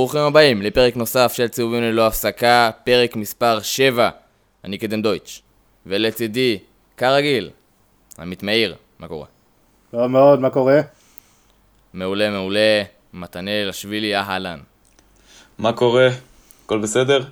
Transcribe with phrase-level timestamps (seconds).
[0.00, 4.10] ברוכים הבאים לפרק נוסף של צהובים ללא הפסקה, פרק מספר 7.
[4.64, 5.42] אני קדם דויטש.
[5.86, 6.58] ולצידי,
[6.96, 7.50] כרגיל,
[8.18, 9.26] עמית מאיר, מה קורה?
[9.90, 10.80] טוב מאוד, מה קורה?
[11.94, 14.58] מעולה, מעולה, מתנאל השבילי, אהלן.
[15.58, 16.08] מה קורה?
[16.64, 17.24] הכל בסדר?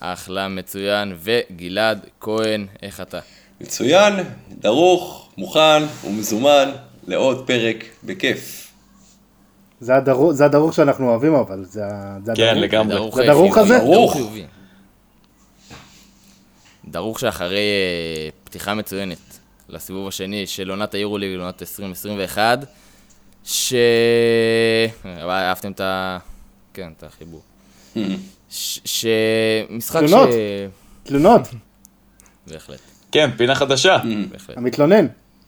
[0.00, 3.20] אחלה, מצוין, וגלעד כהן, איך אתה?
[3.60, 4.14] מצוין,
[4.48, 6.70] דרוך, מוכן ומזומן
[7.06, 8.65] לעוד פרק בכיף.
[9.80, 11.82] זה הדרוך, זה הדרוך שאנחנו אוהבים אבל, זה,
[12.24, 12.62] זה כן, הדרוך.
[12.64, 12.94] לגמרי.
[12.94, 13.84] דרוך זה דרוך חיובי, הזה?
[13.84, 14.16] דרוך
[16.84, 17.20] דרוך.
[17.20, 19.18] שאחרי אה, פתיחה מצוינת
[19.68, 22.58] לסיבוב השני של עונת היורוליג לעונת 2021,
[23.44, 23.74] ש...
[25.04, 26.18] אבל אהבתם את ה...
[26.74, 27.42] כן, את החיבור.
[28.50, 28.80] ש...
[28.84, 30.10] שמשחק ש...
[30.10, 30.28] תלונות.
[31.02, 31.40] תלונות,
[32.46, 32.80] בהחלט,
[33.12, 33.98] כן, פינה חדשה.
[34.30, 34.56] בהחלט.
[34.56, 35.06] המתלונן.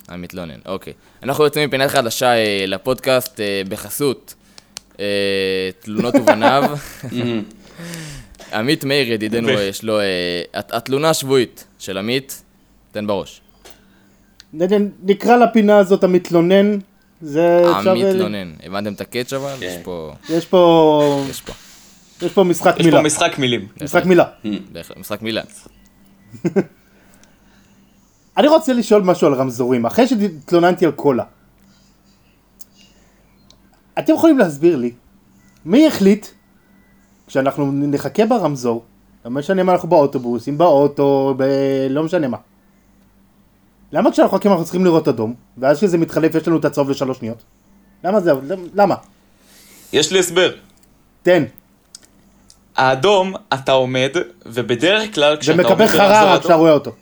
[0.08, 0.92] המתלונן, אוקיי.
[1.22, 4.34] אנחנו יוצאים מפינת חדשה אה, לפודקאסט אה, בחסות
[5.00, 5.04] אה,
[5.80, 6.64] תלונות ובניו.
[8.52, 9.98] עמית מאיר ידידנו, יש לו...
[10.54, 12.42] הת- התלונה השבועית של עמית,
[12.92, 13.40] תן בראש.
[15.02, 16.78] נקרא לפינה הזאת המתלונן,
[17.20, 17.90] זה אפשר...
[17.90, 18.52] המתלונן.
[18.62, 19.54] הבנתם את הקאץ' אבל?
[19.60, 19.66] כן.
[19.66, 20.12] יש פה...
[20.30, 21.24] יש פה...
[21.30, 21.52] יש פה.
[22.22, 22.98] יש פה משחק יש מילה.
[22.98, 23.68] פה משחק מילים.
[23.82, 24.24] משחק מילה.
[24.96, 25.42] משחק מילה.
[28.38, 31.24] אני רוצה לשאול משהו על רמזורים, אחרי שהתלוננתי על קולה.
[33.98, 34.92] אתם יכולים להסביר לי,
[35.64, 36.26] מי החליט,
[37.26, 38.84] כשאנחנו נחכה ברמזור,
[39.24, 41.42] לא משנה מה אנחנו באוטובוס, אם באוטו, ב...
[41.90, 42.36] לא משנה מה.
[43.92, 47.18] למה כשאנחנו מחכים אנחנו צריכים לראות אדום, ואז כשזה מתחלף יש לנו את הצהוב לשלוש
[47.18, 47.42] שניות?
[48.04, 48.32] למה זה,
[48.74, 48.94] למה?
[49.92, 50.50] יש לי הסבר.
[51.22, 51.44] תן.
[52.76, 54.10] האדום, אתה עומד,
[54.46, 56.92] ובדרך כלל כשאתה עומד ומקבל ברמזור חררה כשאתה רואה אותו.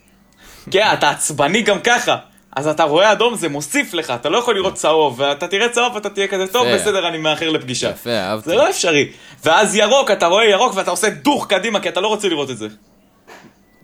[0.70, 2.16] כן, אתה עצבני גם ככה.
[2.56, 5.94] אז אתה רואה אדום, זה מוסיף לך, אתה לא יכול לראות צהוב, ואתה תראה צהוב
[5.94, 6.66] ואתה תהיה כזה, טוב.
[6.74, 7.90] בסדר, אני מאחר לפגישה.
[7.90, 8.50] יפה, אהבתי.
[8.50, 9.08] זה לא אפשרי.
[9.44, 12.58] ואז ירוק, אתה רואה ירוק ואתה עושה דוך קדימה, כי אתה לא רוצה לראות את
[12.58, 12.68] זה.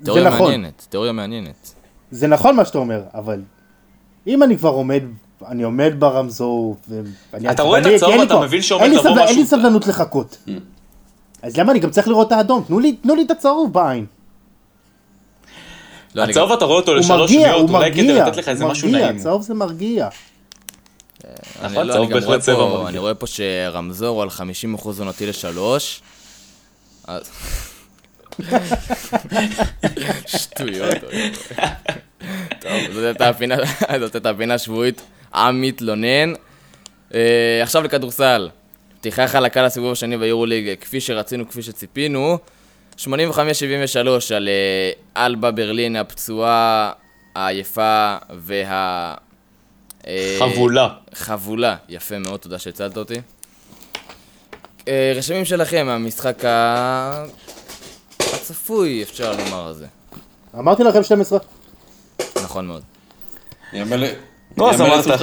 [0.05, 0.41] תיאוריה נכון.
[0.41, 1.73] מעניינת, תיאוריה מעניינת.
[2.11, 3.41] זה נכון מה שאתה אומר, אבל
[4.27, 5.03] אם אני כבר עומד,
[5.49, 6.77] אני עומד ברמזור,
[7.33, 9.59] ואני אתה רואה את הצהוב, אתה מבין שעומד לבוא סבלנות- אין לי משהו.
[9.59, 10.37] סבלנות לחכות.
[11.43, 12.65] אז למה אני גם צריך לראות את האדום?
[13.03, 14.07] תנו לי את הצהוב בעין.
[16.15, 18.65] לא, אני הצהוב אתה רואה אותו לשלוש שניות, הוא אולי כדי מרגיע, לתת לך איזה
[18.67, 19.19] משהו מרגיע, נעים.
[19.19, 20.09] צהוב זה מרגיע.
[21.25, 22.89] אני, נכון, לא, צהוב אני גם רואה בהחלט צבע פה, מרגיע.
[22.89, 24.29] אני רואה פה שרמזור הוא על
[24.79, 26.03] 50% עונתי לשלוש.
[27.07, 27.31] אז...
[30.27, 30.95] שטויות.
[32.61, 33.29] טוב, זאת הייתה
[34.31, 35.03] הפינה, השבועית,
[35.33, 36.33] המתלונן.
[37.15, 38.49] אה, עכשיו לכדורסל.
[39.01, 42.39] פתיחה חלקה לסיבוב השני ביורוליג, כפי שרצינו, כפי שציפינו.
[42.99, 43.07] 85-73
[44.37, 46.93] על אה, אלבה ברלין הפצועה,
[47.35, 49.15] העייפה וה...
[50.07, 50.89] אה, חבולה.
[51.15, 53.15] חבולה, יפה מאוד, תודה שהצלת אותי.
[54.89, 57.25] אה, רשמים שלכם מהמשחק ה...
[58.19, 59.87] הצפוי, אפשר לומר על זה.
[60.59, 61.39] אמרתי לכם 12.
[62.43, 62.83] נכון מאוד.
[64.57, 65.23] נו, אז אמרת.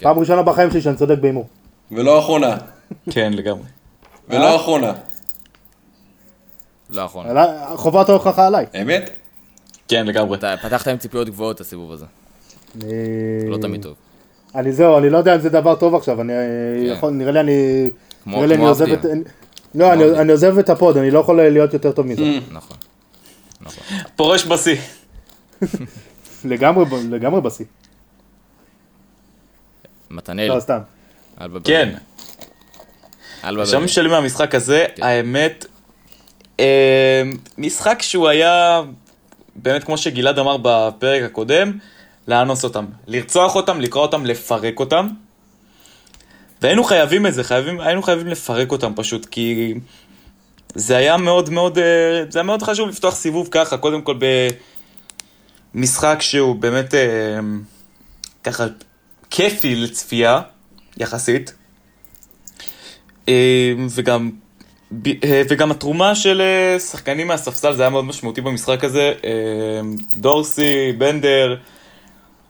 [0.00, 1.48] פעם ראשונה בחיים שלי שאני צודק בהימור.
[1.90, 2.56] ולא אחרונה.
[3.10, 3.64] כן, לגמרי.
[4.28, 4.92] ולא אחרונה.
[6.92, 7.26] לא נכון.
[7.36, 8.66] עלי- חובת ההוכחה עליי.
[8.82, 9.10] אמת?
[9.88, 10.38] כן, לגמרי.
[10.38, 12.04] אתה פתחת עם ציפיות גבוהות הסיבוב הזה,
[12.76, 12.92] אני-
[13.50, 13.94] לא תמיד טוב.
[14.54, 16.92] אני זהו, אני לא יודע אם זה דבר טוב עכשיו, אני כן.
[16.92, 17.90] יכול, נראה לי אני...
[18.24, 18.92] כמו- נראה לי אני עוזב.
[18.92, 19.04] את...
[19.74, 22.22] לא, אני- אני עוזב את הפוד, אני לא יכול להיות יותר טוב מזה.
[22.50, 22.76] נכון.
[24.16, 24.76] פורש בשיא.
[26.44, 26.84] לגמרי,
[27.40, 27.64] בשיא.
[30.10, 30.78] מתנאל, לא, סתם.
[31.64, 31.88] כן.
[33.78, 33.88] ברלין.
[33.88, 35.02] שלי מהמשחק הזה, כן.
[35.02, 35.71] האמת, אה,
[37.58, 38.82] משחק שהוא היה,
[39.56, 41.78] באמת כמו שגלעד אמר בפרק הקודם,
[42.28, 42.84] לאנוס אותם.
[43.06, 45.08] לרצוח אותם, לקרוא אותם, לפרק אותם.
[46.62, 49.74] והיינו חייבים את זה, חייבים, היינו חייבים לפרק אותם פשוט, כי
[50.74, 54.18] זה היה מאוד מאוד, אה, זה היה מאוד חשוב לפתוח סיבוב ככה, קודם כל
[55.74, 57.00] במשחק שהוא באמת אה,
[58.44, 58.66] ככה
[59.30, 60.40] כיפי לצפייה,
[60.96, 61.54] יחסית.
[63.28, 64.30] אה, וגם,
[65.48, 69.12] וגם התרומה של אה, שחקנים מהספסל זה היה מאוד משמעותי במשחק הזה.
[69.24, 69.30] אה,
[70.12, 71.56] דורסי, בנדר,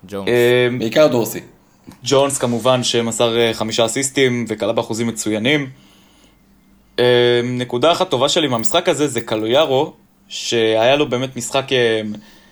[0.08, 0.28] ג'ונס.
[0.28, 1.40] אה, בעיקר דורסי.
[2.04, 5.70] ג'ונס כמובן שמסר אה, חמישה אסיסטים וכלה באחוזים מצוינים.
[6.98, 9.92] אה, נקודה אחת טובה שלי מהמשחק הזה זה קלויארו,
[10.28, 11.72] שהיה לו באמת משחק...
[11.72, 12.00] אה,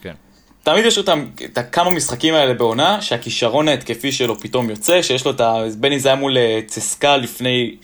[0.02, 0.14] כן.
[0.62, 5.30] תמיד יש אותם, את הכמה משחקים האלה בעונה, שהכישרון ההתקפי שלו פתאום יוצא, שיש לו
[5.30, 5.54] את ה...
[5.78, 7.76] בין אם זה היה מול אה, צסקה לפני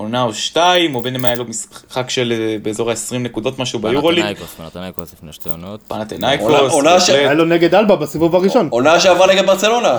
[0.00, 3.78] עונה או שתיים, או בין אם היה לו משחק של אה, באזור ה-20 נקודות משהו
[3.78, 4.36] ביורוליג.
[4.56, 5.80] פנתנאיקוס, לפני שתי עונות.
[5.88, 7.08] פנתנאיקוס.
[7.08, 8.68] היה לו נגד אלבה בסיבוב הראשון.
[8.70, 9.98] עונה שעברה נגד ברצלונה.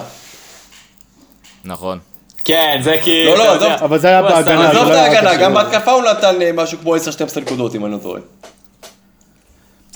[1.65, 1.99] נכון.
[2.45, 3.25] כן, זה כי...
[3.25, 3.71] לא, לא, עזוב.
[3.71, 5.35] אבל זה היה בהגנה, עזוב זה את לא היה ההגנה.
[5.35, 6.99] גם בהתקפה הוא נתן אה, משהו כמו 10-12
[7.41, 8.21] נקודות, אם אני לא טועה.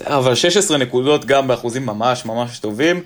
[0.06, 3.02] אבל 16 נקודות גם באחוזים ממש ממש טובים.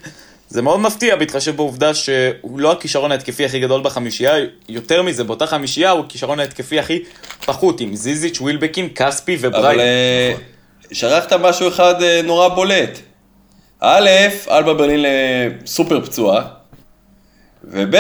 [0.51, 4.33] זה מאוד מפתיע בהתחשב בעובדה שהוא לא הכישרון ההתקפי הכי גדול בחמישייה,
[4.69, 7.03] יותר מזה, באותה חמישייה הוא הכישרון ההתקפי הכי
[7.47, 9.81] פחות, עם זיזיץ', ווילבקין, כספי אבל וברייל.
[9.81, 10.33] אה,
[10.93, 12.99] שכחת משהו אחד אה, נורא בולט.
[13.81, 14.09] א',
[14.51, 16.43] אלבה ברלין אה, סופר פצועה,
[17.65, 17.95] וב',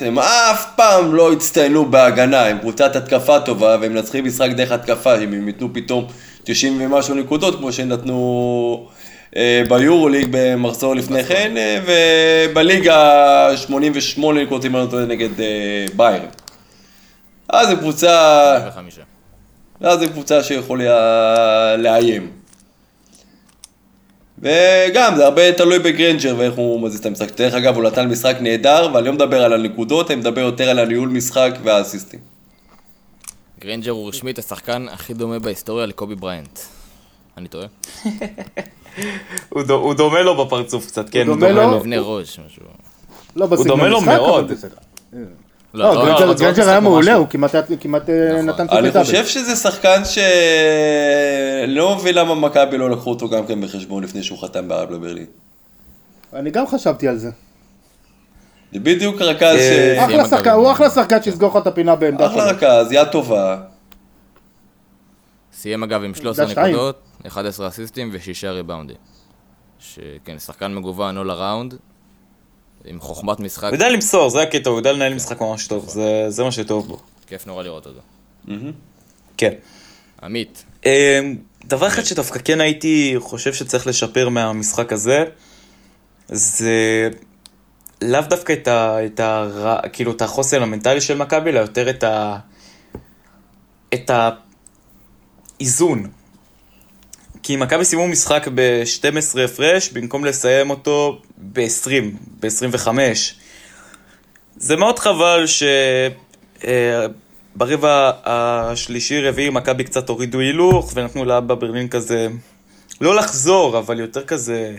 [0.00, 5.18] הם אף פעם לא הצטיינו בהגנה, הם קבוצת התקפה טובה, והם מנצחים משחק דרך התקפה,
[5.18, 6.06] אם הם ייתנו פתאום
[6.44, 9.05] 90 ומשהו נקודות, כמו שהם נתנו אה,
[9.68, 11.80] ביורוליג במחזור לפני כן, אה,
[12.50, 16.28] ובליגה 88 נקודות, אם אני לא טועה, נגד אה, ביירן.
[17.48, 18.58] אז זו קבוצה...
[19.80, 22.30] ואז זו קבוצה שיכולה לאיים.
[24.38, 27.36] וגם, זה הרבה תלוי בגרנג'ר ואיך הוא מזיז את המשחק.
[27.36, 30.78] דרך אגב, הוא נתן משחק נהדר, ואני לא מדבר על הנקודות, אני מדבר יותר על
[30.78, 32.20] הניהול משחק והאסיסטים.
[33.60, 36.58] גרינג'ר הוא רשמית השחקן הכי דומה בהיסטוריה לקובי בריינט.
[37.36, 37.66] אני טועה?
[39.48, 41.70] הוא דו- הוא דומה לו בפרצוף קצת, כן, הוא דומה דומה לו?
[41.70, 41.78] לו.
[41.80, 42.62] מבנה ראש, משהו.
[43.36, 44.50] לא בסגנון דומה לו מאוד.
[44.52, 44.76] בסדר.
[45.74, 48.46] לא, לא, לא, גרנג'ר- לא היה מעולה, ממש הוא כמעט אה, נכון.
[48.46, 50.02] נתן אני triple חושב שזה שחקן
[51.66, 55.26] שלא מבין למה מכבי לא לקחו אותו גם כן בחשבון לפני שהוא חתם באלבה ברלין.
[56.32, 57.30] אני גם חשבתי על זה.
[58.72, 59.60] זה בדיוק רכז ש...
[59.60, 60.28] אה, אחלה מכבי.
[60.36, 62.44] שחקן, הוא אחלה שחקן שיסגור לך את הפינה בעמדה אחלה.
[62.50, 63.56] רכז, יד טובה.
[65.54, 66.74] סיים אגב עם 13 זה שתיים.
[66.74, 68.96] נקודות, 11 אסיסטים ושישה ריבאונדים.
[69.78, 71.74] שכן, שחקן מגוון all around,
[72.84, 76.26] עם חוכמת משחק, הוא יודע למסור, זה הקטע, הוא יודע לנהל משחק ממש טוב, זה-
[76.28, 76.98] זה מה שטוב בו.
[77.26, 78.00] כיף נורא לראות אותו.
[79.36, 79.52] כן.
[80.22, 80.90] עמית, אמ,
[81.64, 85.24] דבר אחד שדווקא כן הייתי חושב שצריך לשפר מהמשחק הזה,
[86.28, 87.08] זה
[88.02, 89.48] לאו דווקא את, ה, את, ה,
[89.92, 92.38] כאילו, את החוסן המנטלי של מכבי, אלא יותר את, ה,
[93.94, 94.10] את
[95.60, 96.10] האיזון.
[97.46, 101.20] כי מכבי סיימו משחק ב-12 הפרש, במקום לסיים אותו
[101.52, 101.90] ב-20,
[102.40, 102.88] ב-25.
[104.56, 105.62] זה מאוד חבל ש...
[106.66, 107.06] אה,
[108.24, 112.28] השלישי-רביעי מכבי קצת הורידו הילוך ונתנו לאבא ברלין כזה,
[113.00, 114.74] לא לחזור, אבל יותר כזה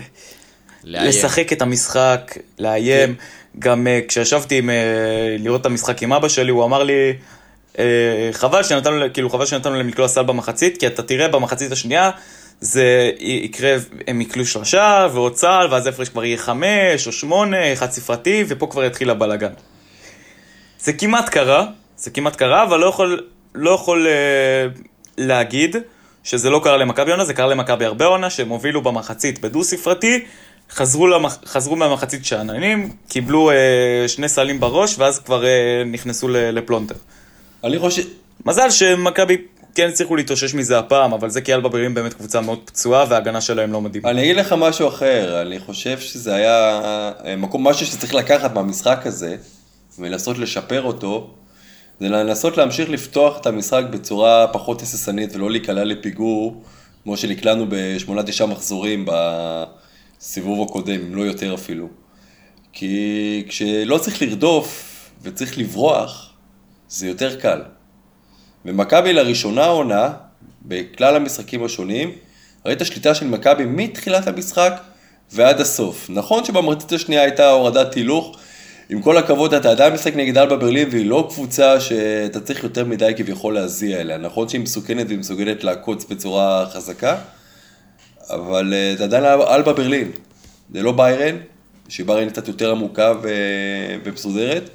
[0.84, 1.10] לאיים.
[1.10, 3.16] לשחק את המשחק, לאיים.
[3.60, 4.74] גם uh, כשישבתי עם, uh,
[5.42, 7.14] לראות את המשחק עם אבא שלי, הוא אמר לי,
[7.74, 7.78] uh,
[8.32, 12.12] חבל שנתנו, כאילו חבל שנתנו להם לקלוע סל במחצית, כי אתה תראה במחצית השנייה,
[12.62, 13.76] זה יקרה,
[14.08, 18.68] הם יקלו שלושה ועוד סל, ואז ההפרש כבר יהיה חמש או שמונה, חד ספרתי, ופה
[18.72, 19.52] כבר יתחיל הבלאגן.
[20.80, 21.66] זה כמעט קרה,
[21.98, 23.24] זה כמעט קרה, אבל לא יכול,
[23.56, 24.82] לא יכול uh,
[25.18, 25.76] להגיד
[26.24, 30.26] שזה לא קרה למכבי עונה, זה קרה למכבי הרבה עונה, שהם הובילו במחצית בדו-ספרתי,
[30.72, 31.38] חזרו, למח...
[31.46, 36.96] חזרו מהמחצית שאננים, קיבלו uh, שני סלים בראש, ואז כבר uh, נכנסו לפלונטר.
[37.64, 38.04] אני חושב...
[38.46, 39.38] מזל שמכבי
[39.78, 43.42] כן הצליחו להתאושש מזה הפעם, אבל זה כי אלבה ברלין באמת קבוצה מאוד פצועה, וההגנה
[43.42, 44.10] שלהם לא מדהימה.
[44.10, 46.82] אני אגיד לך משהו אחר, אני חושב שזה היה
[47.26, 49.36] אה, מקום, משהו שצריך לקחת מהמשחק הזה,
[50.00, 51.34] ולנסות לשפר אותו,
[52.00, 56.64] זה לנסות להמשיך לפתוח את המשחק בצורה פחות הססנית ולא להיקלע לפיגור,
[57.04, 61.88] כמו שנקלענו בשמונה תשעה מחזורים בסיבוב הקודם, אם לא יותר אפילו.
[62.74, 66.30] כי כשלא צריך לרדוף וצריך לברוח,
[66.90, 67.62] זה יותר קל.
[68.68, 70.10] ומכבי לראשונה העונה,
[70.66, 72.12] בכלל המשחקים השונים,
[72.66, 74.74] ראית שליטה של מכבי מתחילת המשחק
[75.32, 76.10] ועד הסוף.
[76.10, 78.38] נכון שבמחצית השנייה הייתה הורדת הילוך,
[78.90, 82.86] עם כל הכבוד אתה עדיין משחק נגד אלבה ברלין והיא לא קבוצה שאתה צריך יותר
[82.86, 84.18] מדי כביכול להזיע אליה.
[84.18, 87.18] נכון שהיא מסוכנת והיא מסוגלת לעקוץ בצורה חזקה,
[88.30, 90.12] אבל אה, זה עדיין אלבה ברלין.
[90.74, 91.36] זה לא ביירן,
[91.90, 94.70] שביירן קצת יותר עמוקה ו- ומסודרת,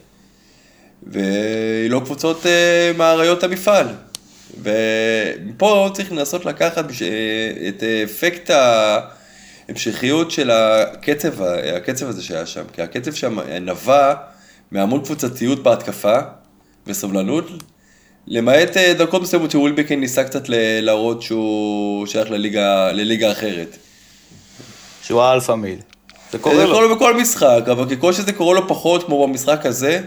[1.07, 3.87] והיא לא קבוצות אה, מאריות המפעל.
[4.63, 7.09] ופה צריך לנסות לקחת בש- אה,
[7.69, 8.51] את אפקט
[9.69, 14.15] ההמשכיות של הקצב, ה- הקצב הזה שהיה שם, כי הקצב שם נבע
[14.71, 16.17] מהמון קבוצתיות בהתקפה
[16.87, 17.49] וסבלנות,
[18.27, 20.43] למעט אה, דקות מסוימות שווילבקין ניסה קצת
[20.83, 23.77] להראות שהוא שייך לליגה, לליגה אחרת.
[25.03, 25.79] שהוא ה alpha male.
[26.33, 26.71] זה קורה זה לו.
[26.73, 30.01] קורה לו בכל משחק, אבל ככל שזה קורה לו פחות, כמו במשחק הזה, אה,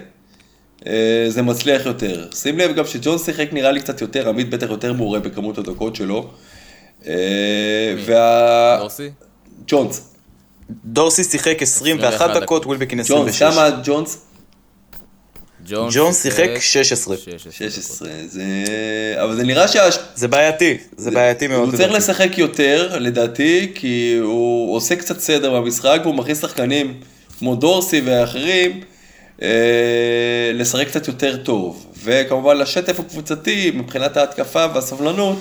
[1.27, 2.27] זה מצליח יותר.
[2.35, 5.95] שים לב גם שג'ון שיחק נראה לי קצת יותר, עמית בטח יותר מעורה בכמות הדקות
[5.95, 6.29] שלו.
[7.07, 7.13] אה,
[8.05, 8.77] וה...
[8.79, 9.09] דורסי?
[9.67, 10.01] ג'ונס.
[10.85, 13.43] דורסי שיחק 21 21 דקות, ווילבקין ג'ונס, 26.
[13.43, 14.17] כמה ג'ונס?
[15.69, 17.15] ג'ונס שיחק 16.
[17.49, 18.09] 16.
[18.27, 18.43] זה...
[19.23, 19.89] אבל זה נראה שה...
[20.15, 21.69] זה בעייתי, זה בעייתי מאוד.
[21.69, 21.91] הוא צריך.
[21.91, 26.93] לשחק יותר, לדעתי, כי הוא עושה קצת סדר במשחק, והוא מכניס שחקנים
[27.39, 28.81] כמו דורסי ואחרים,
[29.41, 31.85] אה, לשחק קצת יותר טוב.
[32.03, 35.37] וכמובן לשטף הקבוצתי, מבחינת ההתקפה והסבלנות,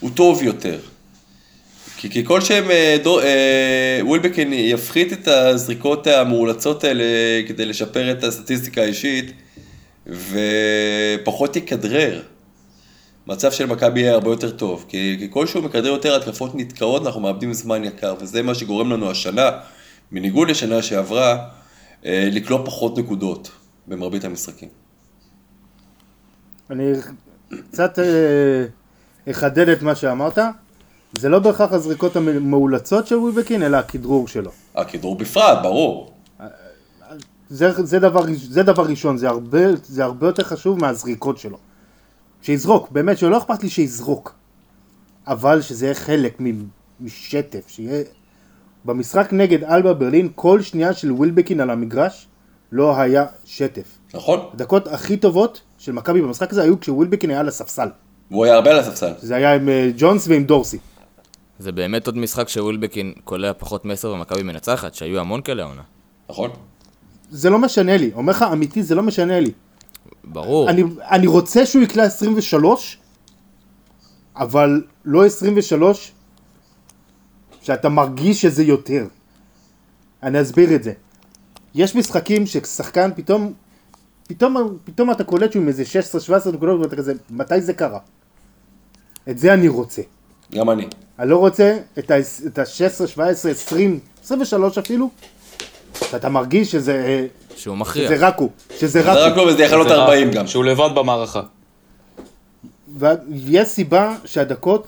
[0.00, 0.78] הוא טוב יותר.
[1.96, 7.04] כי ככל שהם, אה, אה, ווילבקין יפחית את הזריקות המאולצות האלה
[7.48, 9.32] כדי לשפר את הסטטיסטיקה האישית,
[10.06, 12.22] ופחות יכדרר.
[13.26, 17.20] מצב של מכבי יהיה הרבה יותר טוב, כי ככל שהוא מכדרר יותר התקפות נתקעות, אנחנו
[17.20, 19.50] מאבדים זמן יקר, וזה מה שגורם לנו השנה,
[20.12, 21.38] בניגוד לשנה שעברה,
[22.04, 23.50] לקלוע פחות נקודות
[23.86, 24.68] במרבית המשחקים.
[26.70, 26.92] אני
[27.70, 28.64] קצת אה,
[29.30, 30.38] אחדד את מה שאמרת.
[31.18, 34.50] זה לא בהכרח הזריקות המאולצות של ווילבקין, אלא הכדרור שלו.
[34.74, 36.14] הכדרור בפרט, ברור.
[37.48, 41.58] זה, זה, דבר, זה דבר ראשון, זה הרבה, זה הרבה יותר חשוב מהזריקות שלו.
[42.42, 44.34] שיזרוק, באמת שלא אכפת לי שיזרוק.
[45.26, 46.38] אבל שזה יהיה חלק
[47.00, 48.02] משטף, שיהיה...
[48.84, 52.26] במשחק נגד אלבה ברלין, כל שנייה של ווילבקין על המגרש
[52.72, 53.98] לא היה שטף.
[54.14, 54.40] נכון?
[54.54, 57.88] הדקות הכי טובות של מכבי במשחק הזה היו כשווילבקין היה על הספסל.
[58.30, 59.12] והוא היה הרבה על הספסל.
[59.18, 60.78] זה היה עם אה, ג'ונס ועם דורסי.
[61.58, 65.82] זה באמת עוד משחק שווילבקין קולע פחות מעשר ומכבי מנצחת, שהיו המון כאלה העונה.
[66.30, 66.50] נכון?
[67.30, 69.50] זה לא משנה לי, אומר לך אמיתי זה לא משנה לי.
[70.24, 70.70] ברור.
[70.70, 72.98] אני, אני רוצה שהוא יקלע 23,
[74.36, 76.12] אבל לא 23
[77.62, 79.06] שאתה מרגיש שזה יותר.
[80.22, 80.92] אני אסביר את זה.
[81.74, 83.52] יש משחקים ששחקן פתאום,
[84.28, 85.82] פתאום, פתאום אתה קולט שהוא עם איזה
[86.46, 87.98] 16-17 נקודות ואתה כזה, מתי זה קרה?
[89.30, 90.02] את זה אני רוצה.
[90.54, 90.86] גם אני.
[91.18, 95.10] אני לא רוצה את ה-16, 17, 20, 23 אפילו,
[96.10, 97.26] שאתה מרגיש שזה,
[97.56, 98.08] שהוא מכריע.
[98.08, 99.46] שזה רק הוא, שזה זה רק רק הוא.
[99.46, 100.46] לא, וזה יכול להיות זה רע, 40 גם.
[100.46, 101.42] שהוא לבד במערכה.
[102.98, 104.86] ויש סיבה שהדקות,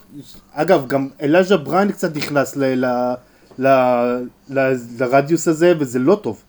[0.52, 3.14] אגב, גם אלאז'ה בריין קצת נכנס ל, ל,
[3.58, 3.68] ל,
[4.50, 6.42] ל, לרדיוס הזה, וזה לא טוב.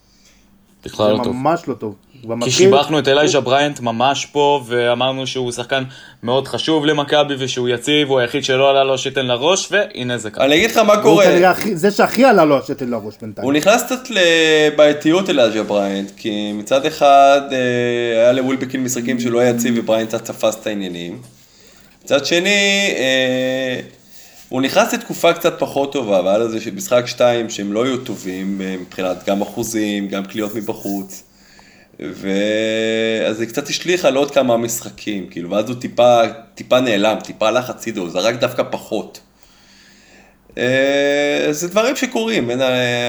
[0.85, 1.35] בכלל זה לא טוב.
[1.35, 1.95] ממש לא טוב.
[2.41, 5.83] כי שיבחנו את אלייז'ה בריינט ממש פה, ואמרנו שהוא שחקן
[6.23, 10.45] מאוד חשוב למכבי, ושהוא יציב, הוא היחיד שלא עלה לו שתן לראש, והנה זה קרה.
[10.45, 11.25] אני אגיד לך מה קורה.
[11.73, 13.45] זה שהכי עלה לו השתן לראש בינתיים.
[13.45, 19.39] הוא נכנס קצת לבעייתיות אלייז'ה בריינט, כי מצד אחד אה, היה לווילבקין משחקים שהוא לא
[19.39, 21.21] היה יציב ובריינט קצת תפס את העניינים.
[22.03, 23.79] מצד שני, אה,
[24.49, 28.75] הוא נכנס לתקופה קצת פחות טובה, והיה לזה משחק שתיים שהם לא היו טובים אה,
[28.81, 31.23] מבחינת גם אחוזים, גם קליעות מבחוץ.
[31.99, 36.21] ואז זה קצת השליך על עוד כמה משחקים, כאילו, ואז הוא טיפה,
[36.55, 39.19] טיפה נעלם, טיפה הלך הצידו, הוא זרק דווקא פחות.
[40.57, 42.61] אה, זה דברים שקורים, אין,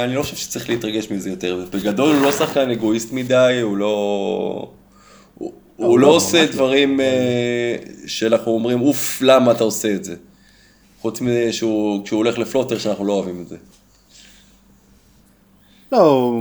[0.05, 1.65] אני לא חושב שצריך להתרגש מזה יותר.
[1.71, 4.71] בגדול הוא לא שחקן אגואיסט מדי, הוא לא...
[5.77, 6.53] הוא, לא לא, עושה לא.
[6.53, 7.77] דברים אה,
[8.07, 10.17] שאנחנו אומרים, אוף, למה אתה עושה את זה?
[11.01, 13.57] חוץ מזה שהוא, כשהוא הולך לפלוטר, שאנחנו לא אוהבים את זה.
[15.93, 16.33] לא,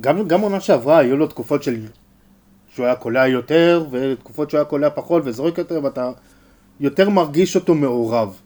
[0.00, 1.86] גם, גם עונה שעברה היו לו תקופות של...
[2.74, 6.10] שהוא היה קולע יותר, ותקופות שהוא היה קולע פחות וזורק יותר, ואתה
[6.80, 8.36] יותר מרגיש אותו מעורב.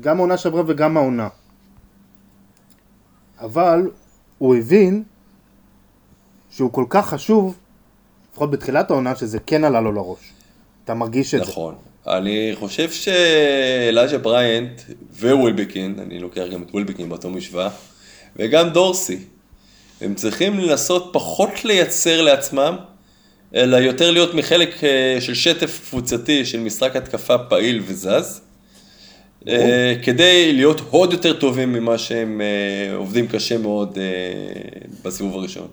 [0.00, 1.28] גם העונה שעברה וגם העונה.
[3.40, 3.90] אבל
[4.38, 5.02] הוא הבין
[6.50, 7.58] שהוא כל כך חשוב,
[8.32, 10.18] לפחות בתחילת העונה, שזה כן עלה לו לראש.
[10.84, 11.50] אתה מרגיש את זה.
[11.50, 11.74] נכון.
[12.06, 14.80] אני חושב שאלאז'ה בריינט
[15.20, 17.68] ווילבקין, אני לוקח גם את ווילבקין באותו משוואה,
[18.36, 19.18] וגם דורסי,
[20.00, 22.76] הם צריכים לנסות פחות לייצר לעצמם,
[23.54, 28.40] אלא יותר להיות מחלק אה, של שטף קבוצתי של משחק התקפה פעיל וזז,
[29.48, 33.98] אה, כדי להיות עוד יותר טובים ממה שהם אה, עובדים קשה מאוד
[35.04, 35.68] בסיבוב הראשון.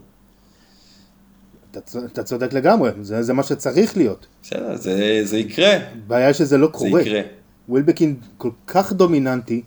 [2.06, 4.26] אתה, צודק לגמרי, זה, זה מה שצריך להיות.
[4.44, 7.02] בסדר, זה, זה יקרה, הבעיה שזה לא זה קורה.
[7.02, 7.22] יקרה.
[7.70, 9.62] ווילבקין כל כך דומיננטי,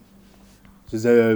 [0.91, 1.35] שזה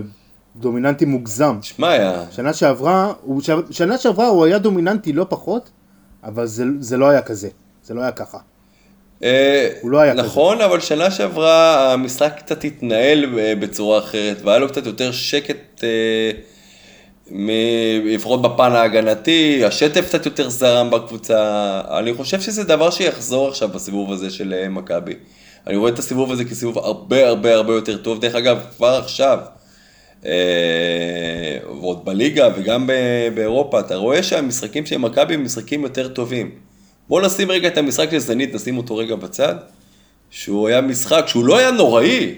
[0.57, 1.59] דומיננטי מוגזם.
[1.63, 2.25] שמע, היה...
[2.31, 5.71] שנה שעברה, הוא, ש- שנה שעברה הוא היה דומיננטי לא פחות,
[6.25, 7.49] אבל זה, זה לא היה כזה,
[7.85, 8.39] זה לא היה ככה.
[9.23, 14.59] אה, הוא לא היה נכון, אבל שנה שעברה המשחק קצת התנהל אה, בצורה אחרת, והיה
[14.59, 16.31] לו קצת יותר שקט, אה,
[18.05, 21.81] לפחות בפן ההגנתי, השטף קצת יותר זרם בקבוצה.
[21.99, 25.15] אני חושב שזה דבר שיחזור עכשיו בסיבוב הזה של אה, מכבי.
[25.67, 28.21] אני רואה את הסיבוב הזה כסיבוב הרבה הרבה הרבה יותר טוב.
[28.21, 29.39] דרך אגב, כבר עכשיו,
[30.27, 30.33] אה,
[31.67, 32.87] ועוד בליגה וגם
[33.35, 36.51] באירופה, אתה רואה שהמשחקים של מכבי הם משחקים יותר טובים.
[37.09, 39.55] בוא נשים רגע את המשחק של זנית, נשים אותו רגע בצד,
[40.31, 42.35] שהוא היה משחק שהוא לא היה נוראי,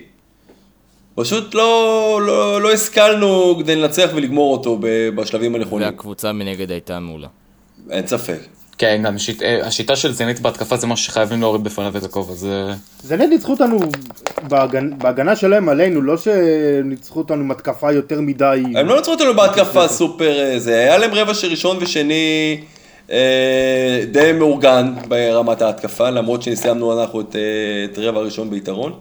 [1.17, 7.01] פשוט לא, לא, לא השכלנו כדי לנצח ולגמור אותו ב- בשלבים הנכונים, והקבוצה מנגד הייתה
[7.01, 7.29] מעולה.
[7.91, 8.39] אין ספק.
[8.79, 12.35] כן, גם שיט, אה, השיטה של זנית בהתקפה זה משהו שחייבים להוריד בפניו את הכובע,
[12.35, 12.73] זה...
[13.03, 13.79] זה נט ניצחו אותנו
[14.49, 14.99] בהגנ...
[14.99, 18.63] בהגנה שלהם עלינו, לא שניצחו אותנו עם התקפה יותר מדי.
[18.77, 22.61] הם לא נצרו אותנו בהתקפה סופר, אה, זה היה להם רבע של ראשון ושני
[23.11, 27.41] אה, די מאורגן ברמת ההתקפה, למרות שסיימנו אנחנו את, אה,
[27.85, 28.93] את רבע הראשון ביתרון.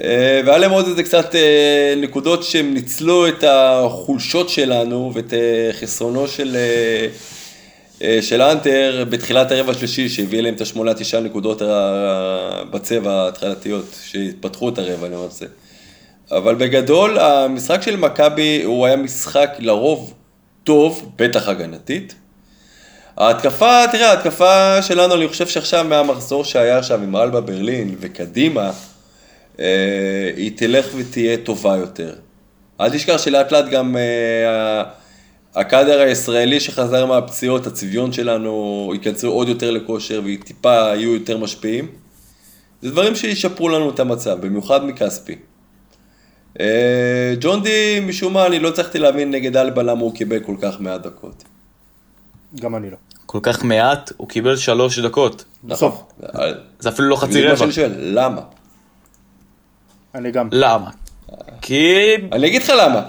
[0.00, 5.70] אה, והיה להם עוד איזה קצת אה, נקודות שהם ניצלו את החולשות שלנו ואת אה,
[5.72, 6.56] חסרונו של,
[8.20, 11.62] של אנטר בתחילת הרבע השלישי, שהביא להם את השמונה תשעה נקודות
[12.70, 15.46] בצבע ההתחלתיות, שהתפתחו את הרבע, אני רוצה.
[16.30, 20.14] אבל בגדול, המשחק של מכבי הוא היה משחק לרוב
[20.64, 22.14] טוב, בטח הגנתית.
[23.16, 28.70] ההתקפה, תראה, ההתקפה שלנו, אני חושב שעכשיו מהמחזור שהיה עכשיו עם אלבה ברלין וקדימה,
[30.36, 32.14] היא תלך ותהיה טובה יותר.
[32.80, 34.82] אל תשכח שלאט לאט גם אה,
[35.54, 41.88] הקאדר הישראלי שחזר מהפציעות, הצביון שלנו, ייכנסו עוד יותר לכושר וטיפה יהיו יותר משפיעים.
[42.82, 45.36] זה דברים שישפרו לנו את המצב, במיוחד מכספי.
[46.60, 50.56] אה, ג'ון די, משום מה, אני לא הצלחתי להבין נגד אלבה למה הוא קיבל כל
[50.62, 51.44] כך מעט דקות.
[52.60, 52.96] גם אני לא.
[53.26, 55.44] כל כך מעט, הוא קיבל שלוש דקות.
[55.64, 56.02] בסוף.
[56.20, 56.42] נכון.
[56.78, 57.66] זה אפילו לא חצי רבע.
[57.98, 58.40] למה?
[60.14, 60.48] אני גם.
[60.52, 60.90] למה?
[61.60, 61.96] כי...
[62.32, 63.02] אני אגיד לך למה.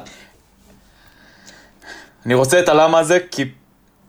[2.25, 3.45] אני רוצה את הלמה הזה, כי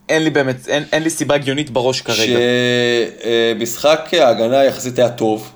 [0.09, 2.39] אין לי באמת, אין, אין לי סיבה הגיונית בראש כרגע.
[3.57, 5.53] שמשחק ההגנה יחסית היה טוב,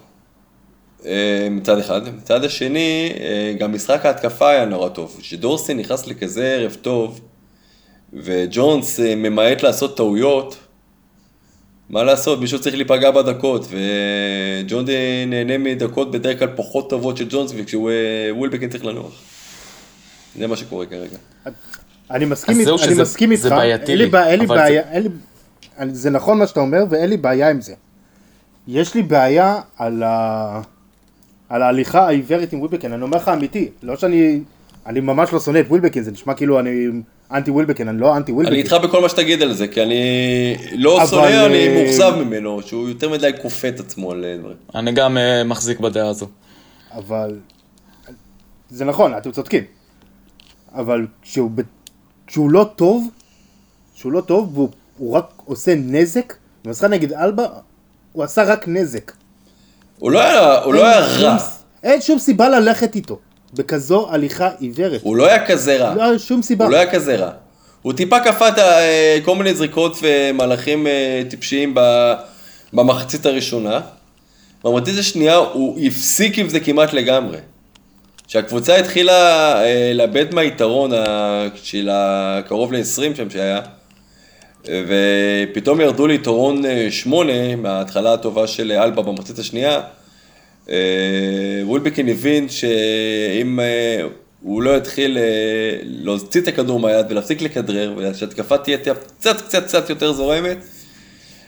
[1.06, 2.16] אה, מצד אחד.
[2.16, 5.16] מצד השני, אה, גם משחק ההתקפה היה נורא טוב.
[5.20, 7.20] כשדורסי נכנס לכזה ערב טוב,
[8.12, 10.56] וג'ונס אה, ממעט לעשות טעויות,
[11.90, 17.26] מה לעשות, מישהו צריך להיפגע בדקות, וג'ון די נהנה מדקות בדרך כלל פחות טובות של
[17.30, 19.22] ג'ונס, וכשהוא אה, ווילבקין צריך לנוח.
[20.38, 21.16] זה מה שקורה כרגע.
[22.10, 23.54] אני מסכים, זהו אני מסכים איתך,
[24.26, 24.82] אין לי בעיה,
[25.92, 27.74] זה נכון מה שאתה אומר ואין לי בעיה עם זה.
[28.68, 30.60] יש לי בעיה על, ה,
[31.48, 34.40] על ההליכה העיוורת עם ווילבקין, אני אומר לך אמיתי, לא שאני,
[34.86, 36.86] אני ממש לא שונא את ווילבקין, זה נשמע כאילו אני
[37.32, 38.58] אנטי ווילבקין, אני לא אנטי אני ווילבקין.
[38.60, 40.02] איתך בכל מה שתגיד על זה, כי אני
[40.72, 44.36] לא אבל, שונא, אני אה, מאוכזב ממנו, שהוא יותר מדי כופה את עצמו על אה,
[44.40, 44.56] דברים.
[44.74, 46.26] אני גם אה, מחזיק בדעה הזו.
[46.92, 47.38] אבל
[48.70, 49.64] זה נכון, אתם צודקים.
[50.74, 51.60] אבל כשהוא, ב-
[52.26, 53.08] כשהוא לא טוב,
[53.94, 57.46] כשהוא לא טוב והוא הוא רק עושה נזק, במשחק נגד אלבה,
[58.12, 59.12] הוא עשה רק נזק.
[59.98, 61.48] הוא לא היה, הוא לא היה רע, שום-
[61.82, 63.18] אין שום סיבה ללכת איתו,
[63.54, 65.00] בכזו הליכה עיוורת.
[65.02, 65.94] הוא לא היה כזה רע.
[65.94, 66.64] לא היה שום סיבה.
[66.64, 67.30] הוא לא היה כזה רע.
[67.82, 71.74] הוא טיפה כפה את אה, כל מיני זריקות ומהלכים אה, טיפשיים
[72.72, 73.80] במחצית הראשונה.
[74.64, 77.38] במחצית השנייה הוא הפסיק עם זה כמעט לגמרי.
[78.28, 80.90] כשהקבוצה התחילה אה, לאבד מהיתרון
[81.62, 83.60] של הקרוב ל-20 שם שהיה,
[84.64, 89.80] ופתאום ירדו ליתרון אה, שמונה מההתחלה הטובה של אלבה במחצית השנייה,
[91.64, 94.06] וולבקין הבין שאם אה,
[94.42, 99.90] הוא לא יתחיל אה, להוציא את הכדור מהיד ולהפסיק לכדרר, ושהתקפה תהיה קצת קצת קצת
[99.90, 100.58] יותר זורמת,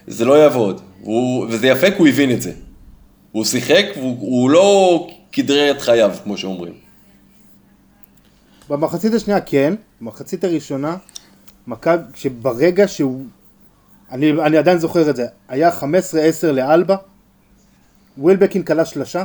[0.06, 0.80] זה לא יעבוד.
[1.02, 2.52] והוא, וזה יפה כי הוא הבין את זה.
[3.32, 6.72] הוא שיחק והוא הוא לא כדרר את חייו, כמו שאומרים.
[8.68, 10.96] במחצית השנייה כן, במחצית הראשונה,
[11.66, 13.24] מכבי, שברגע שהוא,
[14.12, 15.82] אני, אני עדיין זוכר את זה, היה 15-10
[16.52, 16.96] לאלבה,
[18.20, 19.24] ווילבקין קלע שלשה,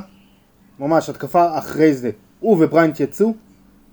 [0.80, 3.34] ממש התקפה אחרי זה, הוא ובריינט יצאו,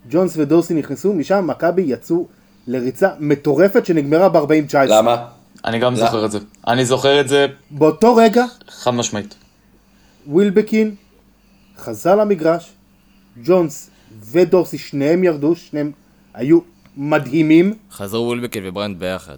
[0.09, 2.27] ג'ונס ודורסי נכנסו, משם מכבי יצאו
[2.67, 4.75] לריצה מטורפת שנגמרה ב-40-19.
[4.87, 5.25] למה?
[5.65, 5.95] אני גם.
[5.95, 6.39] זוכר את זה.
[6.67, 9.35] אני זוכר את זה באותו רגע חד משמעית.
[10.27, 10.95] ווילבקין
[11.77, 12.73] חזר למגרש,
[13.43, 13.89] ג'ונס
[14.31, 15.91] ודורסי שניהם ירדו, שניהם
[16.33, 16.59] היו
[16.97, 19.37] מדהימים, חזרו ווילבקין ובריינט ביחד.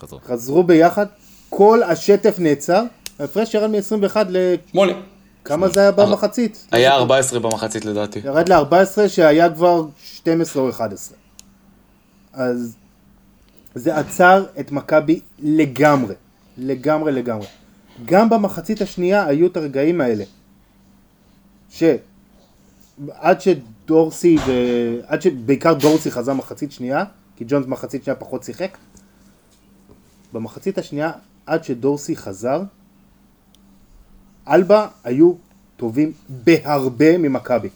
[0.00, 0.18] חזרו.
[0.26, 1.06] חזרו ביחד,
[1.50, 2.82] כל השטף נעצר,
[3.18, 4.54] ההפרש ירד מ-21 ל...
[4.70, 4.92] שמונה.
[5.44, 6.66] כמה זה היה במחצית?
[6.72, 8.18] היה 14 במחצית לדעתי.
[8.18, 11.18] ירד ל-14 שהיה כבר 12 או 11.
[12.32, 12.76] אז
[13.74, 16.14] זה עצר את מכבי לגמרי,
[16.58, 17.46] לגמרי לגמרי.
[18.04, 20.24] גם במחצית השנייה היו את הרגעים האלה,
[21.70, 24.52] שעד שדורסי, ו...
[25.06, 27.04] עד שבעיקר דורסי חזר מחצית שנייה,
[27.36, 28.78] כי ג'ונס מחצית שנייה פחות שיחק,
[30.32, 31.10] במחצית השנייה,
[31.46, 32.62] עד שדורסי חזר,
[34.50, 35.32] אלבה היו
[35.76, 37.68] טובים בהרבה ממכבי.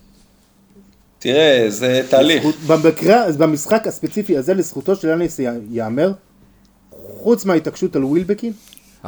[1.19, 2.45] תראה, זה תהליך.
[2.67, 6.13] במקרה, במשחק הספציפי הזה לזכותו של יאניס ייאמר,
[6.91, 8.53] חוץ מההתעקשות על ווילבקין,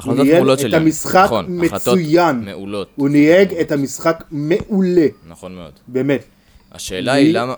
[0.04, 0.76] הוא ניהל מעולות את שלי.
[0.76, 2.44] המשחק נכון, מצוין.
[2.44, 2.88] מעולות.
[2.96, 5.72] הוא ניהג את המשחק מעולה, נכון מאוד.
[5.88, 6.24] באמת.
[6.72, 7.54] השאלה היא למה...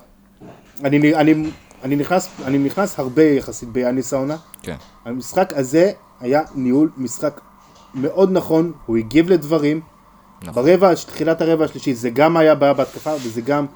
[0.85, 1.35] אני, אני,
[1.85, 4.37] אני, נכנס, אני נכנס הרבה יחסית ביאניס העונה.
[4.63, 4.77] כן.
[5.05, 5.91] המשחק הזה
[6.21, 7.41] היה ניהול משחק
[7.95, 9.81] מאוד נכון, הוא הגיב לדברים.
[10.47, 10.65] נכון.
[10.65, 13.67] ברבע, תחילת הרבע השלישי, זה גם היה בעיה בהתקפה וזה גם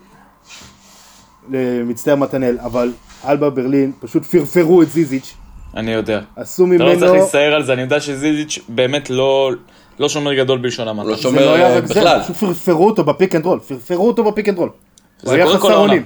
[1.85, 2.93] מצטער מתנאל, אבל
[3.29, 5.35] אלבה ברלין פשוט פרפרו את זיזיץ',
[5.77, 6.21] אני יודע.
[6.37, 9.51] עשו אתה לא צריך ממנו, להצטער על זה, אני יודע שזיזיץ' באמת לא
[9.99, 11.09] לא שומר גדול בלשון המעטה.
[11.09, 12.21] לא זה שומר לא היה אה, בכלל.
[12.23, 14.69] פשוט פרפרו אותו ב pick and roll, פרפרו אותו ב pick and roll.
[15.23, 15.77] הוא זה היה חסר העונה.
[15.77, 16.05] אונים.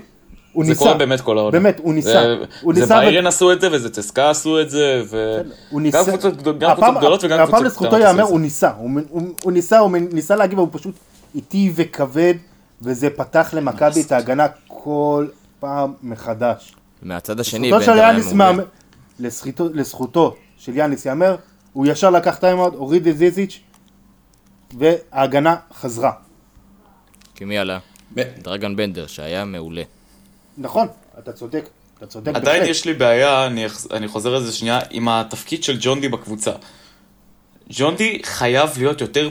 [0.54, 1.50] הוא זה ניסה, קורה באמת כל העונה.
[1.52, 2.08] באמת, הוא ניסה.
[2.12, 5.40] זה- הוא זה ניסה, ו- ביירן עשו את זה, וזה צסקה עשו את זה, ו...
[5.70, 8.42] הוא ניסה, גם קבוצות הפעם- גדולות וגם הפעם קבוצות לזכותו קטנות ייאמר, הוא זה.
[8.42, 10.94] ניסה, הוא, הוא, הוא ניסה, הוא ניסה להגיב, הוא פשוט
[11.34, 12.34] איטי וכבד,
[12.82, 15.26] וזה פתח למכבי את ההגנה כל
[15.60, 16.74] פעם מחדש.
[17.02, 18.52] מהצד השני, יאניס מעולה.
[18.52, 18.64] מאמר,
[19.18, 21.36] לזכותו, לזכותו של יאניס ייאמר,
[21.72, 23.60] הוא ישר לקח טיימאוט, הוריד את זיזיץ',
[24.78, 26.12] וההגנה חזרה.
[27.34, 27.78] כי מי עלה?
[28.42, 29.82] דרגן בנדר, שהיה מעולה.
[30.58, 30.88] נכון,
[31.18, 32.70] אתה צודק, אתה צודק עדיין בהחלט.
[32.70, 36.52] יש לי בעיה, אני, אני חוזר על זה שנייה, עם התפקיד של ג'ון די בקבוצה.
[37.70, 39.30] ג'ון די חייב להיות יותר...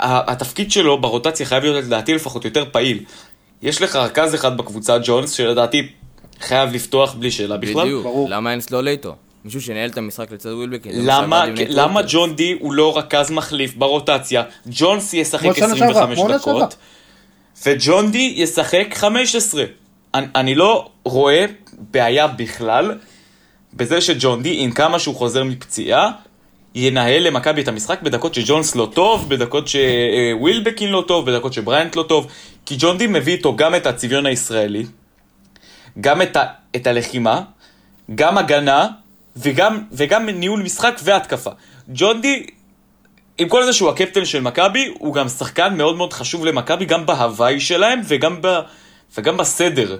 [0.00, 3.04] ה- התפקיד שלו ברוטציה חייב להיות לדעתי לפחות יותר פעיל.
[3.62, 5.88] יש לך רכז אחד בקבוצה, ג'ונס, שלדעתי
[6.40, 7.84] חייב לפתוח בלי שאלה בכלל.
[7.84, 8.30] בדיוק, ברור.
[8.30, 9.14] למה אין סלולו איתו?
[9.44, 10.92] מישהו שינהל את המשחק לצד ווילבקין.
[11.06, 12.00] למה, למה.
[12.08, 14.42] ג'ון די הוא לא רכז מחליף ברוטציה?
[14.66, 16.60] ג'ונס ישחק כמו שנה שעברה, 25 כמו עונה שעברה.
[16.60, 16.76] דקות,
[17.66, 19.64] וג'ון די ישחק 15.
[20.18, 22.98] אני, אני לא רואה בעיה בכלל
[23.74, 26.10] בזה שג'ון די, עם כמה שהוא חוזר מפציעה,
[26.74, 32.02] ינהל למכבי את המשחק בדקות שג'ונס לא טוב, בדקות שווילבקין לא טוב, בדקות שבריינט לא
[32.02, 32.26] טוב,
[32.66, 34.84] כי ג'ון די מביא איתו גם את הצביון הישראלי,
[36.00, 36.44] גם את, ה,
[36.76, 37.40] את הלחימה,
[38.14, 38.88] גם הגנה,
[39.36, 41.50] וגם, וגם ניהול משחק והתקפה.
[41.88, 42.46] ג'ון די,
[43.38, 47.06] עם כל זה שהוא הקפטן של מכבי, הוא גם שחקן מאוד מאוד חשוב למכבי, גם
[47.06, 48.60] בהוואי שלהם וגם, ב,
[49.16, 49.96] וגם בסדר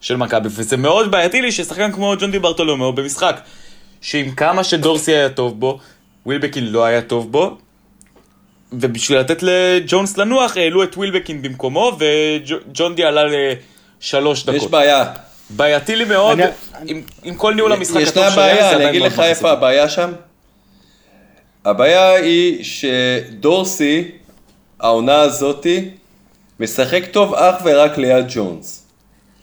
[0.00, 0.48] של מכבי.
[0.52, 3.40] וזה מאוד בעייתי לי ששחקן כמו ג'ון די ברטולומיאו במשחק,
[4.00, 5.78] שעם כמה שדורסי היה טוב בו,
[6.26, 7.58] ווילבקין לא היה טוב בו,
[8.72, 13.22] ובשביל לתת לג'ונס לנוח, העלו את ווילבקין במקומו, וג'ון די עלה
[14.00, 14.54] לשלוש דקות.
[14.62, 15.04] יש בעיה.
[15.50, 16.50] בעייתי לי מאוד, אני-
[16.86, 19.20] עם, עם כל ניהול המשחק הטוב ישנה שלהם, בעיה, זה אני עדיין אגיד מאוד לך
[19.20, 19.50] איפה.
[19.52, 20.12] הבעיה שם.
[21.64, 24.10] הבעיה היא שדורסי,
[24.80, 25.88] העונה הזאתי,
[26.60, 28.86] משחק טוב אך ורק ליד ג'ונס.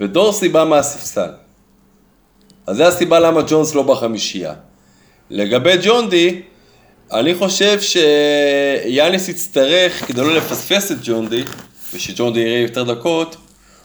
[0.01, 1.29] ודורסי בא מהספסל.
[2.67, 4.53] אז זו הסיבה למה ג'ונס לא בחמישייה.
[5.29, 6.41] לגבי ג'ון די,
[7.11, 11.43] אני חושב שיאניס יצטרך, כדי לא לפספס את ג'ון די,
[11.93, 13.35] ושג'ון די יראה יותר דקות,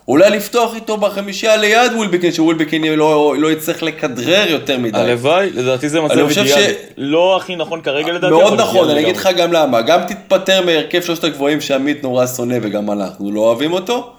[0.09, 4.99] אולי לפתוח איתו בחמישייה ליד ווילבקין, שווילבקין לא, לא יצטרך לכדרר יותר מדי.
[4.99, 6.49] הלוואי, לדעתי זה מצב אידיאלי.
[6.49, 9.29] ש- לא הכי נכון כרגע לדעתי, מאוד נכון, אני אגיד לך.
[9.37, 9.83] גם למה.
[9.83, 14.11] גם תתפטר מהרכב שלושת הגבוהים שעמית נורא שונא וגם אנחנו לא אוהבים אותו.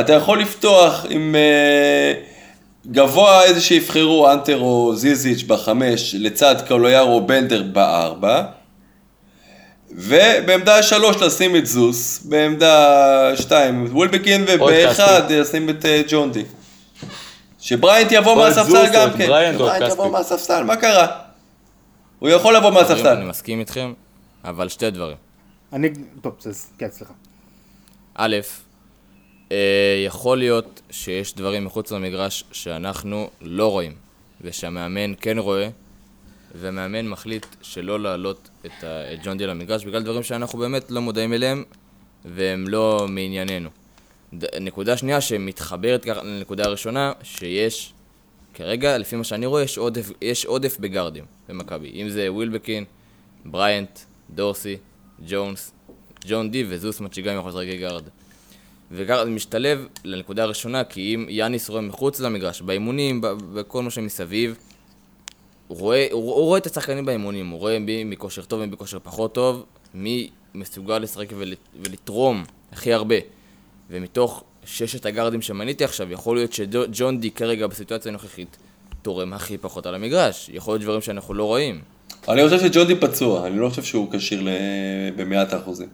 [0.00, 2.12] אתה יכול לפתוח עם אה,
[2.90, 8.42] גבוה איזה שיבחרו, אנטר או זיזיץ' בחמש, לצד קלויאר או בנדר בארבע.
[9.94, 12.96] ובעמדה שלוש לשים את זוס, בעמדה
[13.36, 16.44] שתיים וולבקין, ובאחד לשים את אה, ג'ון די.
[17.60, 19.26] שבריינט יבוא את מהספסל גם את כן.
[19.26, 20.10] בריינט, את יבוא.
[20.12, 21.06] מהספסל, מה קרה?
[22.18, 23.22] הוא יכול לבוא אני מהספסל.
[23.24, 23.92] מסכים איתכם,
[24.44, 25.16] אבל שתי דברים.
[25.72, 25.88] אני,
[26.20, 27.12] טוב, זה- כן, סליחה.
[28.14, 28.36] א',
[29.52, 29.56] אה,
[30.06, 33.92] יכול להיות שיש דברים מחוץ למגרש שאנחנו לא רואים,
[34.40, 35.68] ושהמאמן כן רואה,
[36.54, 41.00] והמאמן מחליט שלא להעלות את, ה- את ג'ון די למגרש בגלל דברים שאנחנו באמת לא
[41.00, 41.64] מודעים אליהם,
[42.24, 43.68] והם לא מענייננו.
[44.34, 47.92] ד- נקודה שנייה שמתחברת ככה לנקודה הראשונה, שיש,
[48.54, 51.90] כרגע, לפי מה שאני רואה, יש עודף, יש עודף בגארדים במכבי.
[52.02, 52.84] אם זה ווילבקין,
[53.44, 53.98] בריינט,
[54.30, 54.76] דורסי,
[55.28, 55.72] ג'ונס,
[56.26, 58.02] ג'ון די וזוסמן שגם הוא סוג גארד.
[58.90, 63.20] זה משתלב לנקודה הראשונה, כי אם יאניס רואה מחוץ למגרש, באימונים,
[63.54, 64.56] בכל מה שמסביב,
[65.72, 68.98] הוא רואה, הוא, הוא רואה את השחקנים באימונים, הוא רואה מי בכושר טוב, מי בכושר
[69.02, 73.14] פחות טוב, מי מסוגל לשחק ול, ולתרום הכי הרבה.
[73.90, 78.56] ומתוך ששת הגארדים שמניתי עכשיו, יכול להיות שג'ון די כרגע בסיטואציה הנוכחית
[79.02, 80.50] תורם הכי פחות על המגרש.
[80.52, 81.80] יכול להיות דברים שאנחנו לא רואים.
[82.28, 84.48] אני חושב שג'ונדי פצוע, אני לא חושב שהוא כשיר ל-
[85.16, 85.88] במאת האחוזים.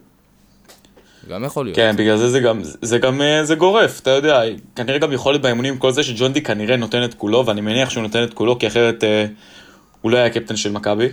[1.30, 1.76] גם יכול להיות.
[1.76, 4.42] כן, בגלל זה זה גם, זה גם, אה, זה גורף, אתה יודע,
[4.76, 7.90] כנראה גם יכול להיות באימונים כל זה שג'ון די כנראה נותן את כולו, ואני מניח
[7.90, 9.26] שהוא נותן את כולו, כי אחרת אה,
[10.00, 11.08] הוא לא היה קפטן של מכבי.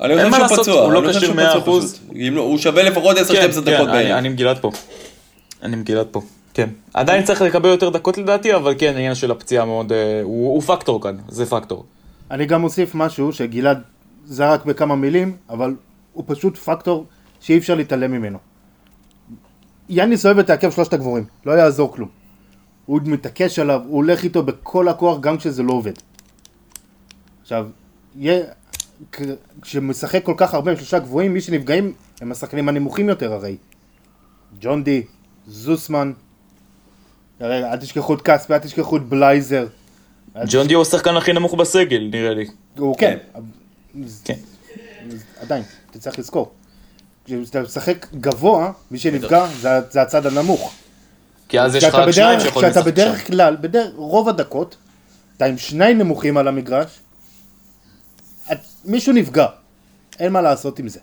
[0.00, 1.82] אני אין חושב מה שהוא לעשות, פצוע, הוא לא חושב כשיר שהוא פצוע 100%.
[1.82, 2.00] פשוט.
[2.14, 4.18] אם לא, הוא שווה לפחות 10-12 כן, דקות כן, אני, בערב.
[4.18, 4.70] אני עם גלעד פה.
[5.62, 6.20] אני עם גלעד פה,
[6.54, 6.68] כן.
[6.94, 10.62] עדיין צריך לקבל יותר דקות לדעתי, אבל כן, העניין של הפציעה מאוד, אה, הוא, הוא
[10.62, 11.84] פקטור כאן, זה פקטור.
[12.30, 13.82] אני גם אוסיף משהו שגלעד
[14.24, 15.74] זרק בכמה מילים, אבל
[16.12, 17.06] הוא פשוט פקטור
[17.40, 18.38] שאי אפשר להתעלם ממנו.
[19.88, 22.08] יאניס אוהב את העקב שלושת הגבורים, לא יעזור כלום.
[22.86, 25.92] הוא מתעקש עליו, הוא הולך איתו בכל הכוח גם כשזה לא עובד.
[27.46, 27.66] עכשיו,
[28.16, 28.44] יהיה-
[29.62, 33.56] כשמשחק כל כך הרבה עם שלושה גבוהים, מי שנפגעים הם השחקנים הנמוכים יותר הרי.
[34.60, 35.02] ג'ון די,
[35.46, 36.12] זוסמן,
[37.40, 39.66] הרי אל תשכחו את כספי, אל תשכחו את בלייזר.
[40.48, 42.46] ג'ון די הוא השחקן הכי נמוך בסגל, נראה לי.
[42.78, 43.18] הוא כן.
[44.24, 44.34] כן.
[45.40, 46.52] עדיין, אתה צריך לזכור.
[47.24, 50.74] כשאתה משחק גבוה, מי שנפגע זה- זה הצד הנמוך.
[51.48, 53.10] כי אז יש לך כשאתה רק שניים שיכולים כשאתה לשחק שם.
[53.10, 53.56] בדרך כלל,
[53.96, 54.76] רוב הדקות,
[55.36, 56.98] אתה עם שניים נמוכים על המגרש,
[58.52, 59.46] את- מישהו נפגע,
[60.18, 61.00] אין מה לעשות עם זה.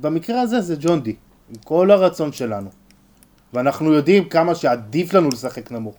[0.00, 1.14] במקרה הזה זה ג'ון די,
[1.50, 2.70] עם כל הרצון שלנו.
[3.52, 5.94] ואנחנו יודעים כמה שעדיף לנו לשחק נמוך.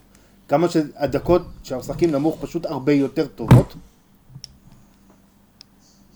[0.47, 3.73] כמה שהדקות שאנחנו משחקים נמוך פשוט הרבה יותר טובות.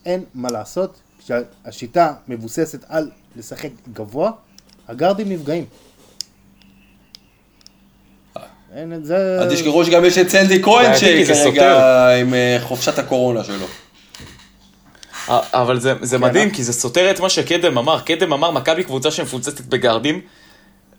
[0.06, 4.32] אין מה לעשות, כשהשיטה מבוססת על לשחק גבוה,
[4.88, 5.66] הגארדים נפגעים.
[8.78, 9.40] אין את זה...
[9.42, 13.66] אל תשכחו שגם יש את סנדי כהן זה שכרגע עם אה, חופשת הקורונה שלו.
[15.30, 18.00] אה, אבל זה, כן, זה מדהים, כי זה סותר את מה שקדם אמר.
[18.00, 20.22] קדם אמר, מכבי קבוצה שמפוצצת בגארדים,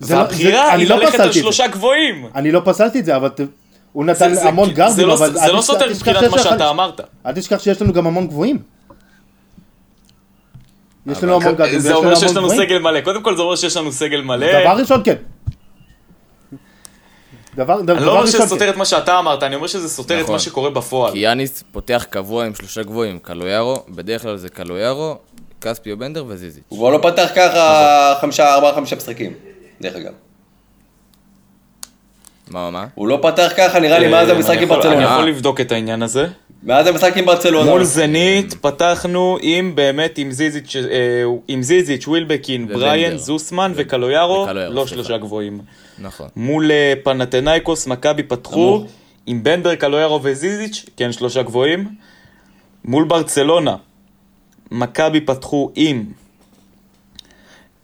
[0.01, 1.41] זה לא- והבחירה זה- אני היא לא ללכת על זה.
[1.41, 2.27] שלושה גבוהים.
[2.35, 3.29] אני לא פסלתי את זה, אבל
[3.93, 5.33] הוא נתן זה- זה- המון זה גארדים, לא- אבל...
[5.38, 7.01] זה לא סותר מבחינת מה שאתה אמרת.
[7.27, 8.59] אל תשכח שיש לנו גם המון גבוהים.
[11.07, 12.51] יש לנו המון גארדים, זה אומר שיש לנו.
[12.51, 13.01] סגל מלא.
[13.01, 14.47] קודם כל זה אומר שיש לנו סגל מלא.
[14.61, 15.14] דבר ראשון, כן.
[17.59, 18.71] דבר דבר אני לא אומר שזה סותר.
[18.71, 20.33] את מה שאתה אמרת, אני אומר שזה סותר את נכון.
[20.35, 21.12] מה שקורה בפועל.
[21.12, 25.16] כי יאניס פותח קבוע עם שלושה גבוהים, קלויארו, בדרך כלל זה קלויארו,
[25.61, 26.62] כספי או בנדר וזיזיץ'.
[26.68, 29.33] הוא כבר לא פתח ככה חמישה, ארבעה, חמישה משחקים,
[29.81, 30.12] דרך אגב.
[32.51, 32.87] מה, מה?
[32.94, 35.14] הוא לא פתח ככה, נראה לי, מאז אה, המשחק אני עם יכול- אני ברצלונה.
[35.14, 36.27] יכול לבדוק את העניין הזה.
[36.62, 37.71] מאז המשחק עם ברצלונה.
[37.71, 41.23] מול זנית פתחנו עם באמת עם זיזיץ', אה,
[42.09, 42.68] ווילבקין.
[42.68, 44.87] בריאן, זוסמן וקלויארו, לא.
[44.87, 45.61] שלושה גבוהים.
[46.01, 46.29] נכון.
[46.37, 48.87] מול אה, פנתנאיקוס, מכבי פתחו.
[49.29, 51.89] עם בנדר, קלויארו וזיזיץ', כן, שלושה גבוהים.
[52.85, 53.77] מול ברצלונה,
[54.71, 56.05] מכבי פתחו עם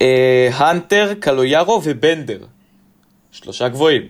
[0.03, 2.39] אה, הנטר, קלויארו ובנדר.
[3.33, 4.03] שלושה גבוהים.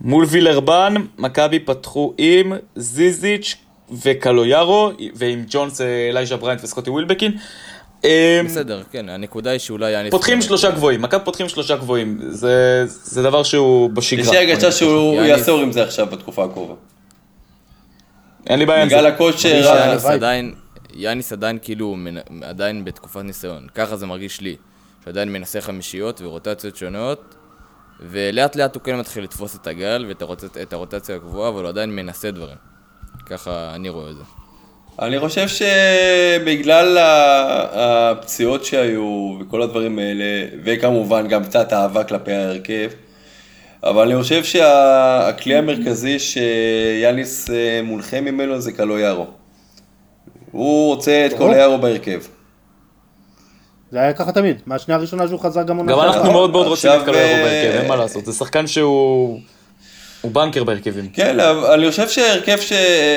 [0.00, 3.56] מול וילרבן, מכבי פתחו עם זיזיץ'
[4.02, 7.38] וקלויארו, ועם ג'ונס, אה, אלייז'ה בריינט וסקוטי ווילבקין.
[8.04, 10.10] אה, בסדר, כן, הנקודה היא שאולי.
[10.10, 14.30] פותחים שלושה גבוהים, מכבי פותחים שלושה גבוהים, זה, זה דבר שהוא יש בשגרה.
[14.32, 15.22] לי הרגשה שהוא.
[15.22, 16.74] יעשור עם זה עכשיו בתקופה הקרובה.
[18.46, 19.08] אין לי בעיה עם בגלל זה.
[19.08, 20.14] הכושר, מרגיש ה- שיאניס הלוואי.
[20.14, 20.54] עדיין,
[20.94, 21.96] יאניס עדיין כאילו,
[22.42, 23.66] עדיין בתקופת ניסיון.
[23.74, 24.56] ככה זה מרגיש לי.
[25.04, 27.34] שעדיין מנסה חמישיות ורוטציות שונות,
[28.00, 30.56] ולאט לאט הוא כן מתחיל לתפוס את הגל ואת הרוטצ...
[30.62, 32.56] את הרוטציה הקבועה, אבל הוא עדיין מנסה דברים.
[33.26, 34.22] ככה אני רואה את זה.
[35.02, 36.98] אני חושב שבגלל
[37.72, 40.24] הפציעות שהיו וכל הדברים האלה,
[40.64, 42.90] וכמובן גם קצת אהבה כלפי ההרכב,
[43.82, 49.26] אבל אני חושב שהכלי המרכזי שיאניס אה, מונחה ממנו זה קלויארו.
[50.52, 51.50] הוא רוצה את ברור.
[51.50, 52.20] קלויארו בהרכב.
[53.90, 56.00] זה היה ככה תמיד, מהשנייה הראשונה שהוא חזר גם עונה גם.
[56.00, 59.40] אנחנו מאוד מאוד רוצים את עכשיו, קלויארו אה, בהרכב, אין מה לעשות, זה שחקן שהוא...
[60.24, 61.08] הוא בנקר בהרכבים.
[61.12, 62.72] כן, אבל אני חושב שהרכב ש...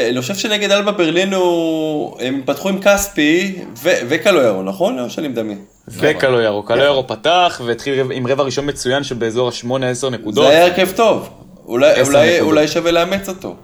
[0.09, 2.17] אני חושב שנגד אלבה ברלין הוא...
[2.21, 3.89] הם פתחו עם כספי ו...
[4.09, 4.99] וקלויארו, נכון?
[4.99, 5.65] או שאני מדמיין?
[5.87, 10.43] וקלויארו, קלויארו פתח והתחיל רב- עם רבע ראשון מצוין שבאזור ה-8-10 נקודות.
[10.45, 11.29] זה היה הרכב טוב.
[11.65, 12.41] אולי, אולי.
[12.41, 13.55] אולי שווה לאמץ אותו.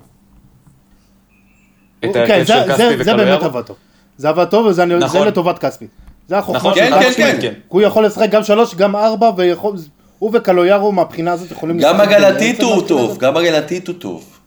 [2.06, 3.46] את כן, ההרכב זה- של זה- כספי זה באמת וקלויארו.
[3.46, 3.76] עבד טוב.
[4.18, 5.28] זה עבד טוב וזה נכון.
[5.28, 5.88] לטובת כספי.
[6.28, 7.42] זה החוכמה נכון, של כן, כן, כספי.
[7.42, 7.54] כן.
[7.68, 9.76] הוא יכול לשחק גם שלוש, גם ארבע, ויכול...
[10.24, 13.18] הוא וקלויארו מהבחינה הזאת יכולים גם בעצם הוא טוב.
[13.18, 14.40] גם הגנתית הוא טוב.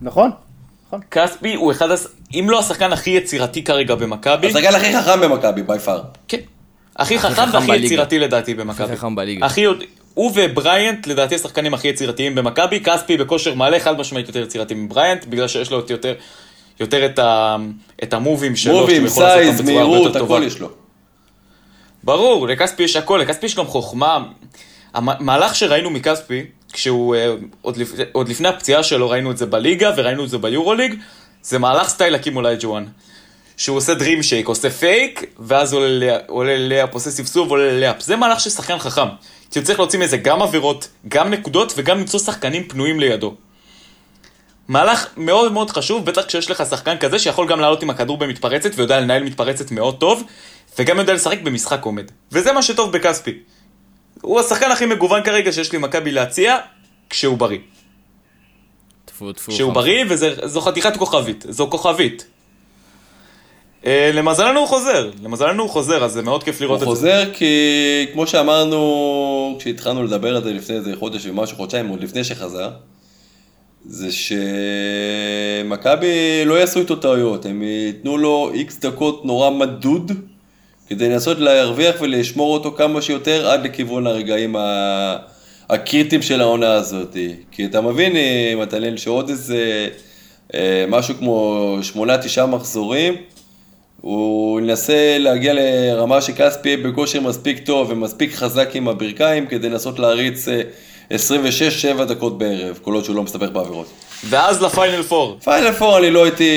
[0.00, 0.30] נכון?
[1.10, 1.88] כספי הוא אחד,
[2.34, 6.02] אם לא השחקן הכי יצירתי כרגע במכבי, השחקן הכי חכם במכבי, בי פאר.
[6.28, 6.38] כן.
[6.96, 7.76] הכי חכם והכי.
[7.76, 8.84] יצירתי לדעתי במכבי.
[8.84, 9.46] הכי חכם בליגה.
[10.14, 15.24] הוא ובריאנט לדעתי השחקנים הכי יצירתיים במכבי, כספי בכושר מלא, חד משמעית יותר יצירתי מבריאנט,
[15.24, 16.14] בגלל שיש לו יותר,
[16.80, 17.56] יותר את, ה...
[18.02, 20.36] את המובים שלו, מובים, שהוא יכול לעשות אותם size, מהירות, יותר טובה.
[20.36, 20.68] הכל יש לו.
[22.04, 24.24] ברור, לכספי יש הכל, לכספי יש גם חוכמה.
[24.94, 27.88] המהלך שראינו מכספי, כשהוא, אה, עוד, לפ...
[28.12, 30.94] עוד לפני הפציעה שלו, ראינו את זה בליגה וראינו את זה ביורוליג,
[31.42, 32.84] זה מהלך style האקים אולאג'ואן.
[33.56, 38.00] שהוא עושה dream shake, עושה פייק, ואז עולה ל- עולה layup, עושה סבסוב, עולה layup.
[38.00, 39.06] זה מהלך של שחקן חכם.
[39.50, 43.34] כי הוא צריך להוציא מזה גם עבירות, גם נקודות, וגם למצוא שחקנים פנויים לידו.
[44.68, 48.70] מהלך מאוד מאוד חשוב, בטח כשיש לך שחקן כזה שיכול גם לעלות עם הכדור במתפרצת
[48.76, 50.24] ויודע לנהל מתפרצת מאוד טוב,
[50.78, 52.10] וגם יודע לשחק במשחק עומד.
[52.32, 53.38] וזה מה שטוב בכספי.
[54.26, 56.56] הוא השחקן הכי מגוון כרגע שיש לי מכבי להציע,
[57.10, 57.58] כשהוא בריא.
[59.04, 59.52] טפו טפו.
[59.52, 59.72] כשהוא.
[59.72, 61.44] בריא, וזו חתיכת כוכבית.
[61.48, 62.26] זו כוכבית.
[63.86, 67.06] אה, למזלנו הוא חוזר, למזלנו הוא חוזר, אז זה מאוד כיף לראות הוא את זה.
[67.06, 67.46] חוזר כי,
[68.12, 72.70] כמו שאמרנו, כשהתחלנו לדבר על זה לפני איזה חודש ומשהו, חודשיים, עוד לפני שחזר,
[73.84, 74.08] זה
[75.62, 80.12] שמכבי לא יעשו איתו טעויות, הם ייתנו לו איקס דקות נורא מדוד,
[80.88, 85.16] כדי לנסות להרוויח ולשמור אותו כמה שיותר עד לכיוון הרגעים ה-
[85.70, 87.16] הקריטיים של העונה הזאת.
[87.52, 89.88] כי אתה מבין, אה, מתנאל, שעוד איזה
[90.54, 93.14] אה, משהו כמו שמונה, תשעה מחזורים,
[94.00, 99.98] הוא ינסה להגיע לרמה שכספי יהיה בכושר מספיק טוב ומספיק חזק עם הברכיים כדי לנסות
[99.98, 100.62] להריץ אה,
[102.00, 103.86] 26-7 דקות בערב, כל עוד שהוא לא מסתבך בעבירות.
[104.24, 105.38] ואז ל Final Four.
[105.44, 106.50] Final Four אני לא הייתי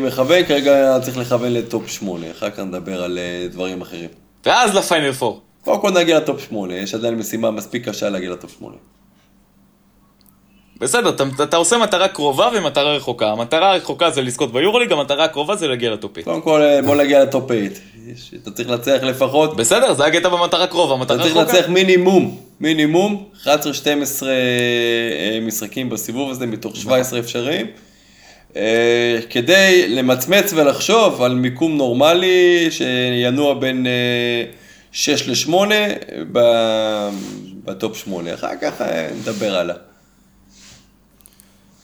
[0.00, 4.08] מכוון, כרגע צריך לכוון ל top 8, אחר כך נדבר על אה, דברים אחרים.
[4.46, 5.40] ואז ל Final Four.
[5.64, 8.76] קודם כל נגיע ל top 8, יש עדיין משימה מספיק קשה להגיע ל top 8.
[10.82, 13.30] בסדר, אתה, אתה עושה מטרה קרובה ומטרה רחוקה.
[13.30, 16.24] המטרה הרחוקה זה לזכות ביורוליג, המטרה הקרובה זה להגיע ל top eight.
[16.24, 17.68] קודם כל אה, בוא נגיע ל top 8.
[18.42, 21.56] אתה צריך לנצח לפחות, בסדר, זה הקטע במטרה קרובה, אתה מטרה צריך רחוקה.
[21.56, 27.66] לנצח מינימום, מינימום 11-12 אה, משחקים בסיבוב הזה מתוך 17 אפשריים.
[28.56, 34.44] אה, כדי למצמץ ולחשוב על מיקום נורמלי שינוע בין אה,
[34.92, 35.54] 6 ל-8
[37.64, 38.34] ב top 8.
[38.34, 39.76] אחר כך אה, נדבר הלאה.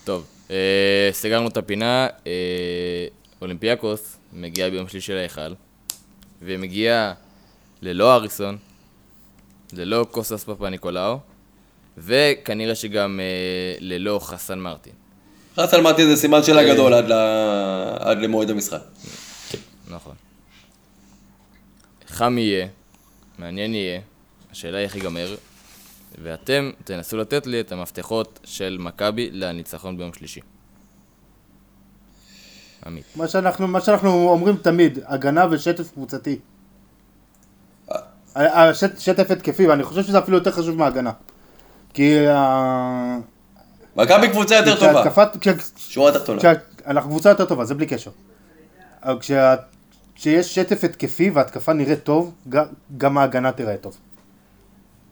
[0.04, 3.06] טוב, אה, סגרנו את הפינה, אה,
[3.42, 5.54] אולימפיאקוס מגיעה ביום שלישי להיכל,
[6.42, 7.12] ומגיעה
[7.82, 8.56] ללא האריסון,
[9.72, 11.18] ללא קוסטס פפאניקולאו,
[11.98, 13.24] וכנראה שגם אה,
[13.80, 14.92] ללא חסן מרטין.
[15.56, 17.12] חסן מרטין זה סימן שאלה גדול עד ל-
[17.98, 18.80] עד למועד המשחק.
[19.90, 20.14] נכון.
[22.08, 22.66] חם יהיה,
[23.38, 24.00] מעניין יהיה,
[24.50, 25.34] השאלה איך ייגמר,
[26.22, 30.40] ואתם תנסו לתת לי את המפתחות של מכבי לניצחון ביום שלישי.
[32.86, 33.04] עמית.
[33.16, 36.38] מה שאנחנו, מה שאנחנו אומרים תמיד, הגנה ושטף קבוצתי.
[38.34, 41.12] השט- שטף התקפי, ואני חושב שזה אפילו יותר חשוב מההגנה.
[41.94, 42.14] כי
[43.96, 45.02] מכבי קבוצה יותר טובה,
[45.76, 46.40] שורה תחתונה.
[46.86, 48.10] אנחנו קבוצה יותר טובה, זה בלי קשר.
[50.14, 52.34] כשיש שטף התקפי והתקפה נראית טוב,
[52.98, 53.96] גם ההגנה תראה טוב.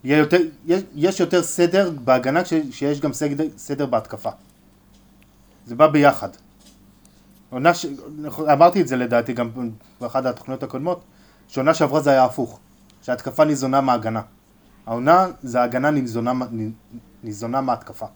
[0.05, 4.31] יותר, יש, יש יותר סדר בהגנה כש- כשיש גם סדר, סדר בהתקפה.
[5.67, 6.29] זה בא ביחד.
[7.51, 7.87] עונה ש...
[8.53, 9.51] אמרתי את זה לדעתי גם
[10.01, 11.01] באחת התוכניות הקודמות,
[11.49, 12.61] שעונה שעברה זה היה הפוך,
[13.03, 14.23] שההתקפה ניזונה מההגנה.
[14.87, 16.33] העונה זה ההגנה ניזונה,
[17.23, 18.07] ניזונה מההתקפה.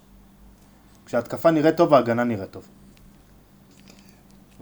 [1.06, 2.68] כשההתקפה נראית טוב, ההגנה נראית טוב.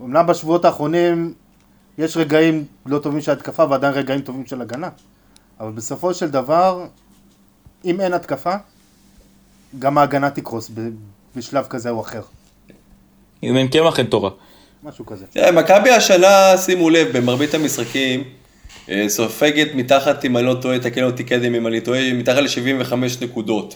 [0.01, 1.33] אמנם בשבועות האחרונים
[1.97, 4.89] יש רגעים לא טובים של התקפה ועדיין רגעים טובים של הגנה,
[5.59, 6.85] אבל בסופו של דבר,
[7.85, 8.55] אם אין התקפה,
[9.79, 10.71] גם ההגנה תקרוס
[11.35, 12.21] בשלב כזה או אחר.
[13.43, 14.29] אם אין קמח אין תורה.
[14.83, 15.25] משהו כזה.
[15.33, 18.23] תראה, מכבי השנה, שימו לב, במרבית המשחקים,
[18.89, 22.93] אה, סופגת מתחת, אם אני לא טועה, תקן אותי קדם אם אני טועה, מתחת ל-75
[23.21, 23.75] נקודות.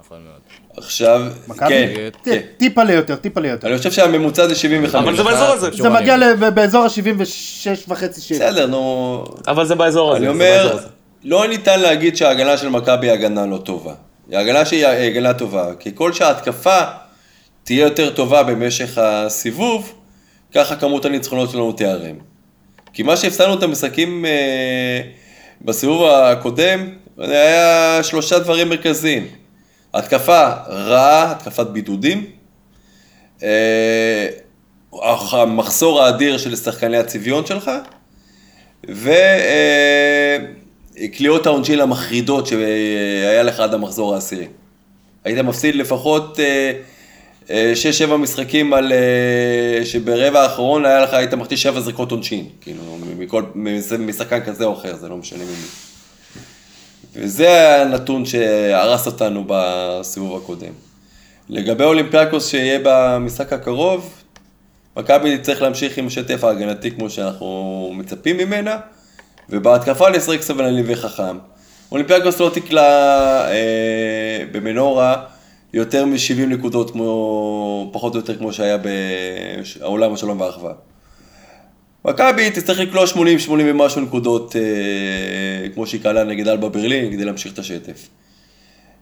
[0.00, 0.40] נכון מאוד.
[0.76, 1.22] עכשיו?
[1.68, 2.38] כן, ט- כן.
[2.56, 3.68] טיפה ליותר, טיפה ליותר.
[3.68, 5.04] אני חושב שהממוצע זה 75.
[5.08, 5.70] אבל זה באזור הזה.
[5.82, 8.38] זה מגיע ל- באזור ה-76 וחצי שבע.
[8.50, 9.24] בסדר, נו...
[9.48, 10.18] אבל זה באזור הזה.
[10.18, 10.78] אני אומר.
[11.24, 13.94] לא ניתן להגיד שההגנה של מכבי היא הגנה לא טובה.
[14.30, 15.66] היא הגנה שהיא הגנה טובה.
[15.74, 16.78] ככל שההתקפה
[17.70, 19.94] תהיה יותר טובה במשך הסיבוב,
[20.54, 22.16] ככה כמות הניצחונות שלנו תיערם.
[22.92, 25.00] כי מה שהפסדנו את המשחקים אה,
[25.62, 29.26] בסיבוב הקודם, היה שלושה דברים מרכזיים.
[29.94, 32.26] התקפה רעה, התקפת בידודים.
[33.42, 34.28] אה,
[35.32, 37.70] המחסור האדיר של שחקני הצביון שלך.
[40.98, 44.46] וקליעות העונשין המחרידות שהיה לך עד המחזור העשירי.
[45.24, 46.38] היית מפסיד לפחות
[47.46, 47.50] 6-7
[48.18, 48.92] משחקים על...
[48.92, 52.48] אה, שברבע האחרון היה לך, היית מחטיא 7 זריקות עונשין.
[52.60, 52.82] כאילו,
[53.18, 53.42] מכל,
[53.98, 55.68] משחקן כזה או אחר, זה לא משנה ממי.
[57.14, 60.72] וזה הנתון שהרס אותנו בסיבוב הקודם.
[61.48, 64.22] לגבי אולימפיאקוס שיהיה במשחק הקרוב,
[64.96, 68.76] מכבי צריך להמשיך עם השטף ההגנתי כמו שאנחנו מצפים ממנה,
[69.48, 71.38] ובהתקפה לשחק סבלני וחכם.
[71.92, 72.82] אולימפיאקוס לא תקלע
[73.50, 75.24] אה, במנורה
[75.72, 78.76] יותר מ-70 נקודות, כמו, פחות או יותר כמו שהיה
[79.80, 80.72] בעולם השלום והאחווה.
[82.04, 83.16] מכבי תצטרך לקלוע 80-80
[83.50, 88.08] ומשהו נקודות, אה, כמו שהיא קלעה נגד אלבה ברלין, כדי להמשיך את השטף.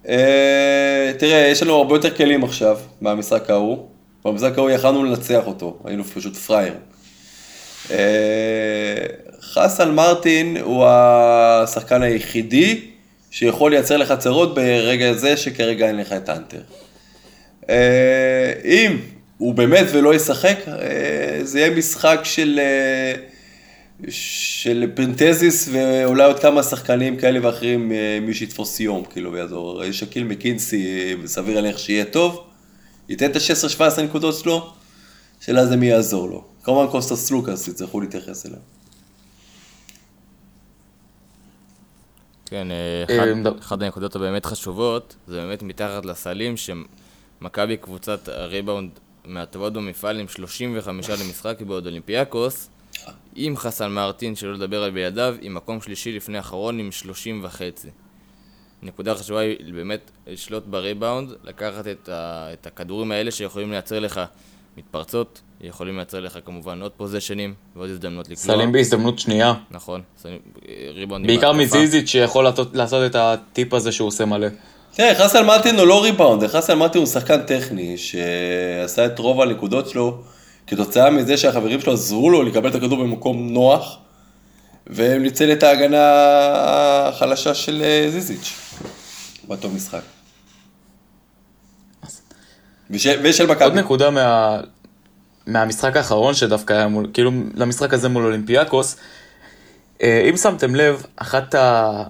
[0.08, 3.78] אה, תראה, יש לנו הרבה יותר כלים עכשיו מהמשחק ההוא.
[4.24, 6.74] במשחק ההוא יכלנו לנצח אותו, היינו פשוט פראייר.
[7.90, 9.06] אה,
[9.40, 12.80] חסן מרטין הוא השחקן היחידי
[13.38, 16.60] שיכול לייצר לך צרות ברגע זה שכרגע אין לך את האנטר.
[17.70, 18.98] אה, אם
[19.38, 23.14] הוא באמת ולא ישחק, אה, זה יהיה משחק של, אה,
[24.08, 29.92] של פרינטזיס ואולי עוד כמה שחקנים כאלה ואחרים, מי שיתפוס יום, כאילו, ויעזור.
[29.92, 32.44] שקיל מקינסי, סביר להניח שיהיה טוב,
[33.08, 34.72] ייתן את ה-16-17 נקודות שלו,
[35.40, 36.44] שאלה זה מי יעזור לו.
[36.62, 38.58] כמובן קוסטס לוקאס, יצטרכו להתייחס אליו.
[42.48, 48.90] כן, אה, אה, אחת הנקודות הבאמת חשובות, זה באמת מתחת לסלים, שמכבי קבוצת הריבאונד
[49.24, 52.70] מהטובות במפעל עם 35 למשחק, בעוד אולימפיאקוס,
[53.34, 57.88] עם חסן מרטין, שלא לדבר על בלעדיו, עם מקום שלישי לפני האחרון עם 30 וחצי.
[58.82, 64.20] נקודה חשובה היא באמת לשלוט בריבאונד, לקחת את, ה, את הכדורים האלה שיכולים לייצר לך
[64.76, 68.36] מתפרצות, יכולים לייצר לך כמובן עוד פוזיישנים ועוד הזדמנות לקלוע.
[68.56, 69.54] סלים בהזדמנות שנייה.
[69.70, 70.38] נכון, סלים-
[70.94, 71.52] ריבאונדים בעיקר.
[71.52, 74.48] מזיזיץ' שיכול לעשות- לעשות את הטיפ הזה שהוא עושה מלא.
[74.94, 79.88] תראה, חסן מרטין הוא לא ריבאונד, חסן מרטין הוא שחקן טכני, שעשה את רוב הנקודות
[79.88, 80.22] שלו
[80.66, 83.98] כתוצאה מזה שהחברים שלו עזרו לו לקבל את הכדור במקום נוח,
[84.86, 85.98] וניצל את ההגנה
[87.08, 88.52] החלשה של אה, זיזיץ'
[89.48, 90.00] באותו משחק.
[92.90, 93.80] ושל, ושל עוד מכבי.
[93.80, 94.60] נקודה מה...
[95.48, 98.96] מהמשחק האחרון שדווקא היה מול, כאילו למשחק הזה מול אולימפיאקוס,
[100.02, 102.02] אה, אם שמתם לב, אחת ה...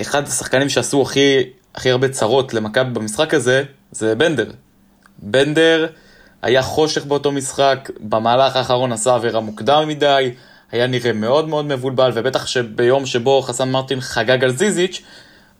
[0.00, 1.42] אחד השחקנים שעשו הכי,
[1.74, 3.62] הכי הרבה צרות למכבי במשחק הזה,
[3.92, 4.50] זה בנדר.
[5.18, 5.86] בנדר
[6.42, 10.30] היה חושך באותו משחק, במהלך האחרון עשה עבירה מוקדם מדי,
[10.72, 15.02] היה נראה מאוד מאוד מבולבל, ובטח שביום שבו חסן מרטין חגג על זיזיץ',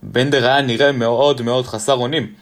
[0.02, 2.32] בנדר היה נראה מאוד מאוד חסר אונים.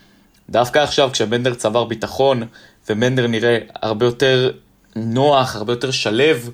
[0.51, 2.43] דווקא עכשיו, כשבנדר צבר ביטחון,
[2.91, 4.51] ובנדר נראה הרבה יותר
[4.97, 6.51] נוח, הרבה יותר שלב,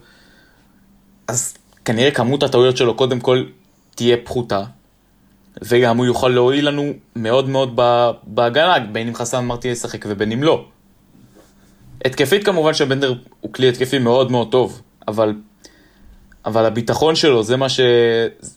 [1.28, 3.44] אז כנראה כמות הטעויות שלו קודם כל
[3.94, 4.64] תהיה פחותה,
[5.62, 7.80] וגם הוא יוכל להועיל לנו מאוד מאוד
[8.22, 10.64] בהגנה, בין אם חסן מרטין ישחק ובין אם לא.
[12.04, 15.34] התקפית כמובן שבנדר הוא כלי התקפי מאוד מאוד טוב, אבל,
[16.46, 17.80] אבל הביטחון שלו זה מה, ש,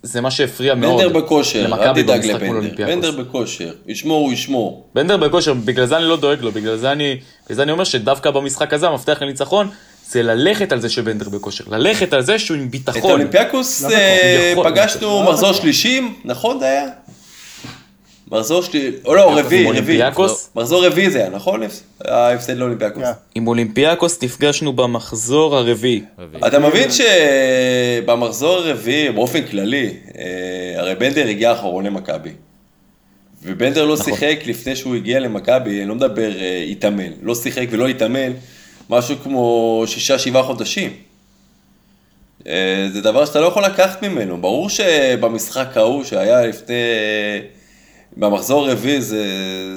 [0.04, 2.86] זה מה שהפריע מאוד בנדר בכושר, אל תדאג לבנדר.
[2.86, 4.86] בנדר בכושר, ישמור הוא ישמור.
[4.96, 7.84] בנדר בכושר, בגלל זה אני לא דואג לו, בגלל זה אני, בגלל זה אני אומר
[7.84, 9.68] שדווקא במשחק הזה המפתח לניצחון
[10.10, 13.12] זה ללכת על זה שבנדר בכושר, ללכת על זה שהוא עם את ביטחון.
[13.12, 15.34] אולימפיאקוס לא אה, נכון, פגשנו נכון.
[15.34, 16.86] מחזור שלישים, נכון זה היה?
[18.32, 19.65] מחזור שלישי, או לא, רביעי, רביעי.
[19.65, 20.49] אולימפיאקוס?
[20.55, 21.61] מחזור רביעי זה היה, נכון?
[22.05, 23.03] ההפסד לאולימפיאקוס.
[23.36, 26.01] עם אולימפיאקוס נפגשנו במחזור הרביעי.
[26.19, 26.47] רביעי.
[26.47, 30.24] אתה מבין שבמחזור הרביעי, באופן כללי, אה,
[30.78, 32.32] הרי בנדר הגיע אחרון למכבי.
[33.43, 34.05] ובנדר לא נכון.
[34.05, 38.32] שיחק לפני שהוא הגיע למכבי, אני לא מדבר אה, התאמן, לא שיחק ולא התאמן,
[38.89, 40.91] משהו כמו שישה, שבעה חודשים.
[42.47, 44.41] אה, זה דבר שאתה לא יכול לקחת ממנו.
[44.41, 46.74] ברור שבמשחק ההוא שהיה לפני...
[48.18, 49.26] במחזור הרביעי זה,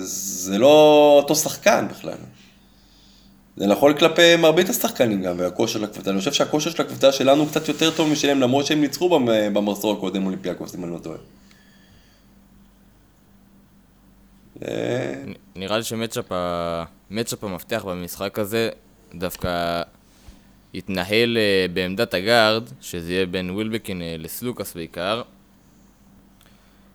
[0.03, 2.19] זה לא אותו שחקן בכלל.
[3.57, 6.11] זה נכון כלפי מרבית השחקנים גם, והכושר של הקבוצה.
[6.11, 9.55] אני חושב שהכושר של הקבוצה שלנו הוא קצת יותר טוב משלהם, למרות שהם ניצחו במ-
[9.55, 11.19] במחזור הקודם אולימפיאקוס, אם אני לא טועה.
[14.69, 15.15] אה,
[15.57, 16.33] נראה לי שמצ'אפ
[17.43, 18.69] המפתח במשחק הזה
[19.15, 19.83] דווקא
[20.75, 25.23] יתנהל אה, בעמדת הגארד, שזה יהיה בין ווילבקין אה, לסלוקאס בעיקר.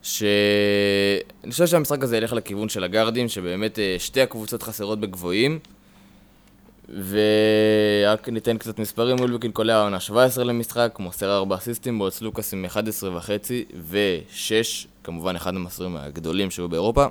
[0.04, 5.60] שאני חושב שהמשחק הזה ילך לכיוון של הגארדים, שבאמת אה, שתי הקבוצות חסרות בגבוהים.
[6.90, 12.66] ורק ניתן קצת מספרים, ווילבקין קולע העונה 17 למשחק, מוסר 4 אסיסטים, בעוד סלוקאס עם
[12.66, 17.06] 11 וחצי ו-6, כמובן אחד המסורים הגדולים שהיו באירופה.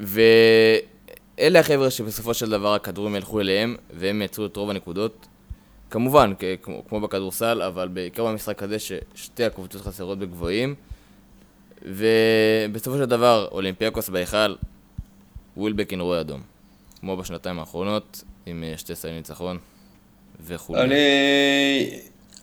[0.00, 5.26] ואלה החבר'ה שבסופו של דבר הכדורים ילכו אליהם, והם ייצרו את רוב הנקודות.
[5.90, 6.32] כמובן,
[6.62, 10.74] כמו, כמו בכדורסל, אבל בעיקר במשחק הזה ששתי הקבוצות חסרות בגבוהים.
[11.86, 14.54] ובסופו של דבר, אולימפיאקוס בהיכל,
[15.56, 16.40] ווילבקין רואה אדום.
[17.00, 19.58] כמו בשנתיים האחרונות, עם אה, שתי סלי ניצחון
[20.46, 20.80] וכולי.
[20.82, 20.96] אני...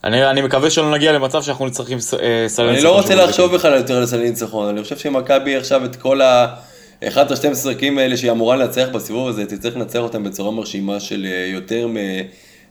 [0.04, 3.14] אני, אני מקווה שלא נגיע למצב שאנחנו צריכים ס- אה, סלי אני ניצחון לא רוצה
[3.14, 7.06] לחשוב בכלל יותר על סלי ניצחון, אני חושב שמכבי עכשיו את כל ה-11-12
[7.50, 11.88] משחקים האלה שהיא אמורה לנצח בסיבוב הזה, תצטרך לנצח אותם בצורה מרשימה של אה, יותר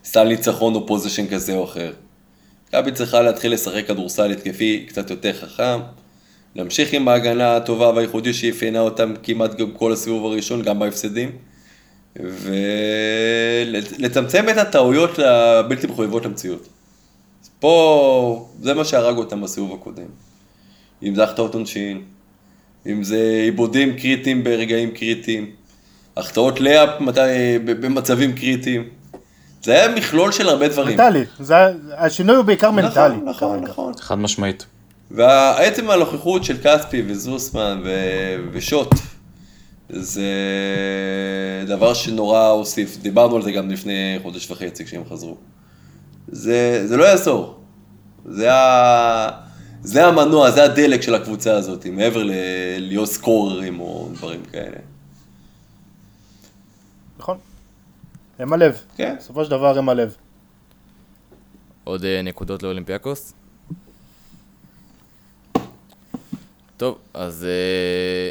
[0.03, 1.91] מסל ניצחון או פוזיישן כזה או אחר.
[2.69, 5.79] מכבי צריכה להתחיל לשחק כדורסל התקפי קצת יותר חכם,
[6.55, 11.31] להמשיך עם ההגנה הטובה והייחודית שאפיינה אותם כמעט גם כל הסיבוב הראשון, גם בהפסדים,
[13.99, 16.67] ולצמצם את הטעויות הבלתי מחויבות למציאות.
[17.59, 20.05] פה, זה מה שהרג אותם בסיבוב הקודם.
[21.03, 22.01] אם זה החטאות עונשין,
[22.87, 25.51] אם זה עיבודים קריטיים ברגעים קריטיים,
[26.17, 27.19] החטאות לאפ מתי,
[27.65, 28.89] במצבים קריטיים.
[29.63, 30.97] זה היה מכלול של הרבה דברים.
[30.97, 31.55] מנטלי, זה-
[31.97, 33.15] השינוי הוא בעיקר מנטלי.
[33.15, 33.59] נכון, נכון.
[33.63, 33.93] נכון.
[33.99, 34.65] חד משמעית.
[35.13, 38.87] ועצם הנוכחות של כספי וזוסמן ו- ושוט,
[39.89, 40.23] זה
[41.67, 42.97] דבר שנורא הוסיף.
[42.97, 45.37] דיברנו על זה גם לפני חודש וחצי כשהם חזרו.
[46.27, 47.59] זה, זה לא יעזור.
[48.25, 49.29] זה, ה...
[49.83, 52.31] זה המנוע, זה הדלק של הקבוצה הזאת, מעבר ל-
[52.77, 54.77] להיות סקוררים או דברים כאלה.
[57.19, 57.37] נכון.
[58.39, 58.81] הם הלב.
[58.97, 59.15] כן.
[59.19, 60.15] בסופו של דבר הם הלב.
[61.83, 63.33] עוד אה, נקודות לאולימפיאקוס?
[66.77, 68.29] טוב, אז אה,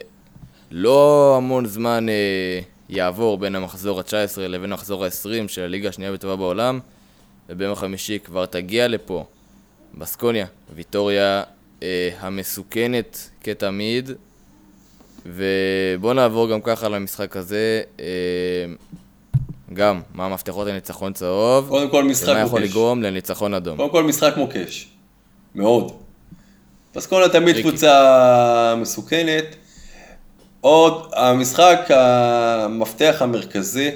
[0.70, 6.36] לא המון זמן אה, יעבור בין המחזור ה-19 לבין המחזור ה-20 של הליגה השנייה בטובה
[6.36, 6.80] בעולם,
[7.48, 9.24] וביום החמישי כבר תגיע לפה
[9.98, 11.42] בסקוניה, ויטוריה
[11.82, 14.10] אה, המסוכנת כתמיד,
[15.26, 17.82] ובואו נעבור גם ככה למשחק הזה.
[18.00, 18.04] אה,
[19.72, 22.70] גם, מה המפתחות לניצחון צהוב, קודם כל משחק ומה יכול מוקש.
[22.70, 23.76] לגרום לניצחון אדום.
[23.76, 24.88] קודם כל משחק מוקש.
[25.54, 25.92] מאוד.
[26.92, 27.56] פסקונה תמיד.
[27.56, 29.44] קבוצה מסוכנת.
[30.60, 33.90] עוד, המשחק המפתח המרכזי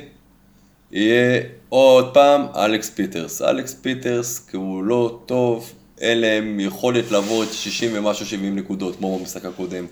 [0.92, 3.42] יהיה עוד פעם אלכס פיטרס.
[3.42, 8.96] אלכס פיטרס, כי הוא לא טוב, אין להם יכולת לעבור את 60 ומשהו 70 נקודות,
[8.96, 9.86] כמו במשחק הקודם.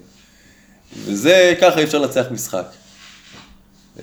[0.97, 2.67] וזה, ככה אי אפשר לנצח משחק.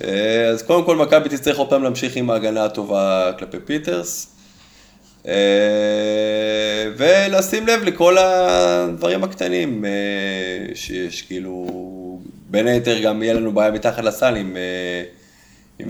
[0.03, 4.27] אה, אז קודם כל מכבי תצטרך עוד פעם להמשיך עם ההגנה הטובה כלפי פיטרס.
[5.27, 5.33] אה,
[6.97, 11.67] ולשים לב לכל הדברים הקטנים אה, שיש, כאילו,
[12.49, 15.03] בין היתר גם יהיה לנו בעיה מתחת לסל עם, אה,
[15.79, 15.89] עם.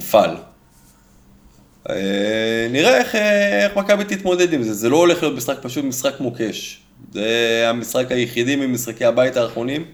[1.89, 3.15] אה, נראה איך,
[3.63, 6.81] איך מכבי תתמודד עם זה, זה לא הולך להיות משחק פשוט, משחק מוקש.
[7.11, 9.85] זה המשחק היחידי ממשחקי הבית האחרונים,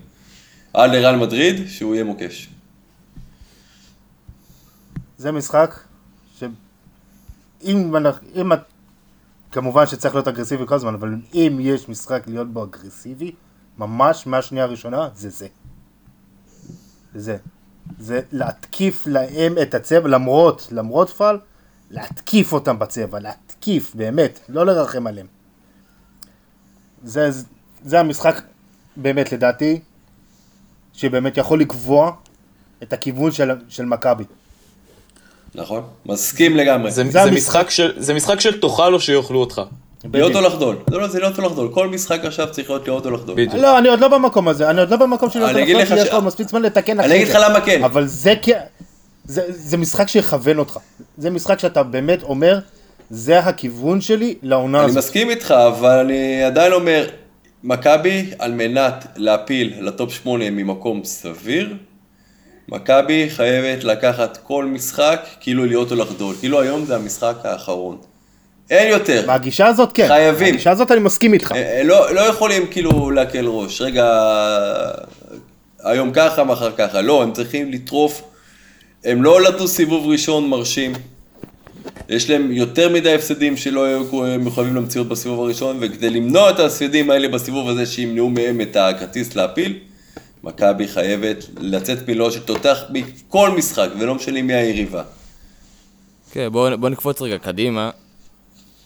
[0.73, 2.49] על לריאל מדריד, שהוא יהיה מוקש.
[5.17, 5.79] זה משחק
[6.39, 7.91] שאם
[8.35, 8.76] אם.
[9.51, 13.31] כמובן שצריך להיות אגרסיבי כל הזמן, אבל אם יש משחק להיות בו אגרסיבי,
[13.77, 15.47] ממש מהשנייה הראשונה, זה זה.
[17.15, 17.37] זה
[17.99, 18.21] זה.
[18.31, 21.37] להתקיף להם את הצבע, למרות, למרות פאל,
[21.91, 25.27] להתקיף אותם בצבע, להתקיף, באמת, לא לרחם עליהם.
[27.03, 27.29] זה,
[27.83, 28.41] זה המשחק,
[28.95, 29.79] באמת, לדעתי,
[30.93, 32.11] שבאמת יכול לקבוע
[32.83, 34.23] את הכיוון של, של מכבי.
[35.57, 35.81] נכון?
[36.05, 36.91] מסכים לגמרי.
[36.91, 39.61] זה, זה זה, משחק של, זה משחק של תאכל או שיאכלו אותך.
[40.13, 40.75] להיות או לחדול.
[40.91, 41.69] לא, לא, זה להיות או לחדול.
[41.73, 43.35] כל משחק עכשיו צריך להיות להיות או לחדול.
[43.35, 43.53] בדיוק.
[43.53, 45.97] לא, אני עוד לא במקום הזה, אני עוד לא במקום של אני להיות אגיד לחדול,
[45.97, 47.83] כי יש ש- לך מספיק זמן לתקן אני אגיד לך למה כן.
[47.83, 48.33] אבל זה.
[49.25, 50.77] זה, זה משחק שיכוון אותך.
[51.17, 52.59] זה משחק שאתה באמת אומר,
[53.09, 54.97] זה הכיוון שלי לעונה אני הזאת.
[54.97, 57.07] מסכים איתך, אבל אני עדיין אומר,
[57.63, 61.73] מכבי, על מנת להפיל לטופ 8 ממקום סביר,
[62.69, 66.35] מכבי חייבת לקחת כל משחק כאילו להיות או לחדול.
[66.39, 67.97] כאילו היום זה המשחק האחרון.
[68.69, 69.23] אין יותר.
[69.27, 70.07] מהגישה הזאת כן.
[70.07, 70.47] חייבים.
[70.47, 71.51] מהגישה הזאת אני מסכים איתך.
[71.51, 73.81] אה, לא, לא יכולים כאילו להקל ראש.
[73.81, 74.05] רגע,
[75.83, 77.01] היום ככה, מחר ככה.
[77.01, 78.21] לא, הם צריכים לטרוף.
[79.05, 80.93] הם לא לטוס סיבוב ראשון מרשים.
[82.09, 84.03] יש להם יותר מדי הפסדים שלא היו
[84.39, 89.35] מחויבים למציאות בסיבוב הראשון, וכדי למנוע את ההפסדים האלה בסיבוב הזה, שימנעו מהם את הכרטיס
[89.35, 89.79] להפיל,
[90.47, 95.03] מכבי חייבת לצאת מלא של תותח בכל משחק, ולא משנה מי היריבה.
[96.31, 97.89] כן, בואו בוא נקפוץ רגע קדימה.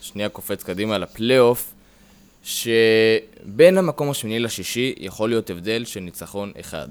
[0.02, 1.74] שנייה קופץ קדימה לפלייאוף,
[2.44, 6.88] שבין המקום השמיני לשישי יכול להיות הבדל של ניצחון אחד.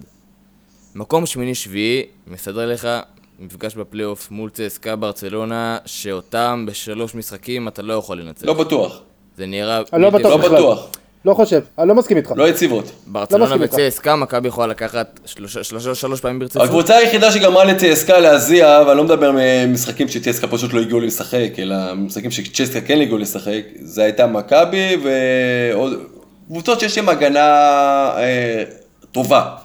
[0.94, 2.88] מקום שמיני-שביעי מסדר לך
[3.38, 8.46] מפגש בפלייאוף מול צסקה ברצלונה, שאותם בשלוש משחקים אתה לא יכול לנצח.
[8.46, 9.00] לא בטוח,
[9.36, 9.80] זה נראה...
[9.92, 10.36] לא בטוח לא.
[10.36, 10.56] בכלל.
[10.56, 10.88] בטוח,
[11.24, 12.32] לא חושב, אני לא מסכים איתך.
[12.36, 12.92] לא יציבות.
[13.06, 13.74] ברצלונה איתך.
[13.74, 15.20] וצסקה, מכבי יכולה לקחת
[15.92, 16.62] שלוש פעמים ברציפות.
[16.62, 21.94] הקבוצה היחידה שגרמה לצסקה להזיע, ואני לא מדבר ממשחקים שצסקה פשוט לא הגיעו לשחק, אלא
[21.94, 25.92] משחקים שצסקה כן הגיעו לשחק, זה הייתה מכבי ועוד
[26.46, 27.40] קבוצות שיש להן הגנה
[28.16, 28.64] אה,
[29.12, 29.56] טובה.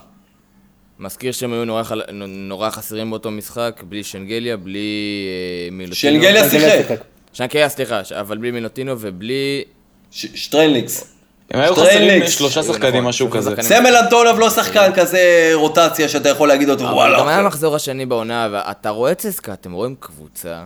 [1.00, 2.02] מזכיר שהם היו נורא, חל...
[2.28, 5.96] נורא חסרים באותו משחק, בלי שנגליה, בלי אה, מילוטינו.
[5.96, 7.00] שנגליה שיחק,
[7.34, 9.64] שנגליה, סליחה, אבל בלי מילוטינו ובלי...
[10.12, 11.15] ש- שטריינליקס.
[11.52, 11.76] הם היו.
[11.76, 13.70] חסרים שלושה נכון, שחקנים, משהו שלושה כזה.
[13.70, 17.20] סמיון אנטונוב לא שחקן כזה רוטציה שאתה יכול להגיד אותו, אבל וואלה.
[17.20, 20.64] גם היה המחזור השני בעונה, ואתה רואה צסקה, אתם רואים קבוצה.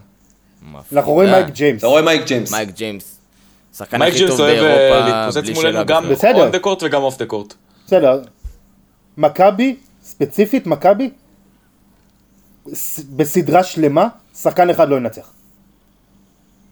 [0.94, 1.80] אנחנו רואים מייק ג'יימס.
[1.80, 2.52] אתה רואה מייק ג'יימס.
[2.52, 3.20] מייק ג'יימס.
[3.78, 6.06] שחקן הכי טוב אה, באירופה, בלי שאלה גם.
[6.36, 7.54] on the court וגם off the court.
[7.88, 8.22] בסדר.
[9.18, 11.10] מכבי, ספציפית מכבי,
[13.16, 14.08] בסדרה שלמה,
[14.42, 15.32] שחקן אחד לא ינצח.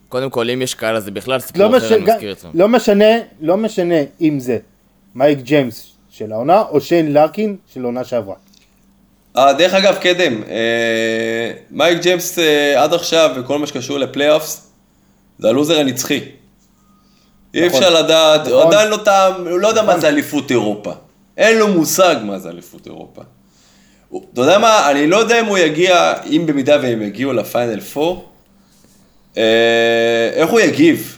[0.09, 1.91] קודם כל, אם יש קהל, אז זה בכלל סיפור לא, אחר, מש...
[1.91, 2.49] אני מזכיר אתכם.
[2.53, 3.05] לא משנה,
[3.41, 4.57] לא משנה אם זה
[5.15, 8.35] מייק ג'יימס של העונה, או שיין לארקין של העונה שעברה.
[9.37, 14.71] אה, דרך אגב, קדם, אה, מייק ג'יימס אה, עד עכשיו, וכל מה שקשור ל playoffs,
[15.39, 16.21] זה הלוזר הנצחי.
[17.53, 17.83] אי נכון.
[17.83, 18.73] אפשר לדעת, הוא נכון.
[18.73, 20.93] עדיין לא טעם, הוא לא יודע מה זה אליפות אירופה.
[21.37, 23.21] אין לו מושג מה זה אליפות אירופה.
[24.09, 28.09] אתה יודע מה, אני לא יודע אם הוא יגיע, אם במידה והם יגיעו לפיינל 4,
[28.09, 28.15] אה,
[30.33, 31.17] איך הוא יגיב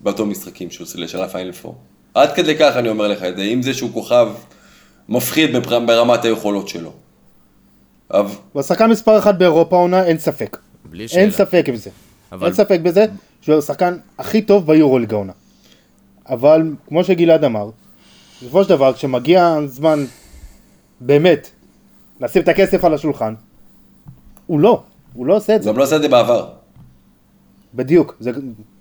[0.00, 1.76] באותו משחקים שהוא עושה של הפיינל 4.
[2.14, 4.28] עד כדי כך אני אומר לך את זה, עם זה שהוא כוכב
[5.08, 5.50] מפחיד
[5.86, 6.92] ברמת היכולות שלו.
[8.08, 8.20] הוא
[8.60, 10.56] השחקן מספר אחת באירופה העונה, אין ספק.
[10.90, 11.22] בלי שאלה.
[11.22, 11.90] אין ספק עם זה.
[12.32, 13.06] אבל- אין ספק בזה
[13.40, 15.32] שהוא השחקן הכי טוב ביורוליג העונה.
[16.28, 17.70] אבל כמו שגלעד אמר,
[18.42, 20.04] בסופו של דבר, כשמגיע הזמן,
[21.00, 21.50] באמת,
[22.20, 23.34] לשים את הכסף על השולחן,
[24.46, 24.82] הוא לא,
[25.14, 25.68] הוא לא עושה את זה.
[25.70, 26.48] גם לא עשה את זה בעבר.
[27.74, 28.30] בדיוק, זה,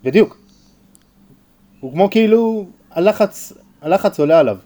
[0.03, 0.37] בדיוק.
[1.79, 4.57] הוא כמו כאילו, הלחץ, הלחץ עולה עליו.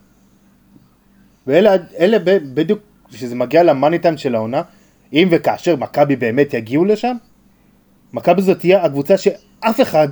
[1.47, 4.61] ואלה אלה ב- בדיוק, כשזה מגיע למאני טיים של העונה,
[5.13, 7.15] אם וכאשר מכבי באמת יגיעו לשם,
[8.13, 10.07] מכבי זאת תהיה הקבוצה שאף אחד,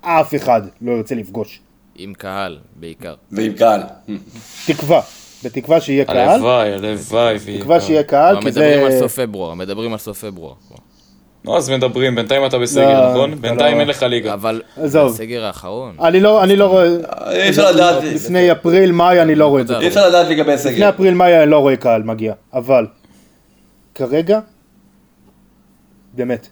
[0.00, 1.60] אף אחד לא ירצה לפגוש.
[1.96, 3.14] עם קהל, בעיקר.
[3.32, 3.80] ועם קהל.
[4.66, 5.02] תקווה,
[5.44, 7.36] בתקווה שיהיה קהל, הלוואי, הלוואי.
[7.44, 7.86] ויהיה תקווה קהל.
[7.86, 8.98] שיהיה קהל, כי מדברים על זה...
[8.98, 10.54] סוף פברואר, מדברים על סוף פברואר.
[11.44, 13.32] נו, אז מדברים, בינתיים אתה בסגר, לא, נכון?
[13.32, 14.34] אתה בינתיים לא- אין לך ליגה.
[14.34, 14.62] אבל.
[14.84, 15.96] בסגר האחרון.
[16.02, 16.86] אני לא, אני לא רואה,
[17.32, 19.78] אי אפשר לדעת, לפני אפריל, מאי אני לא רואה את זה.
[19.78, 20.88] אי אפשר לדעת לגבי לפני הסגל.
[20.88, 22.86] אפריל מאי אני לא רואה קהל מגיע, אבל
[23.94, 24.40] כרגע,
[26.14, 26.48] באמת,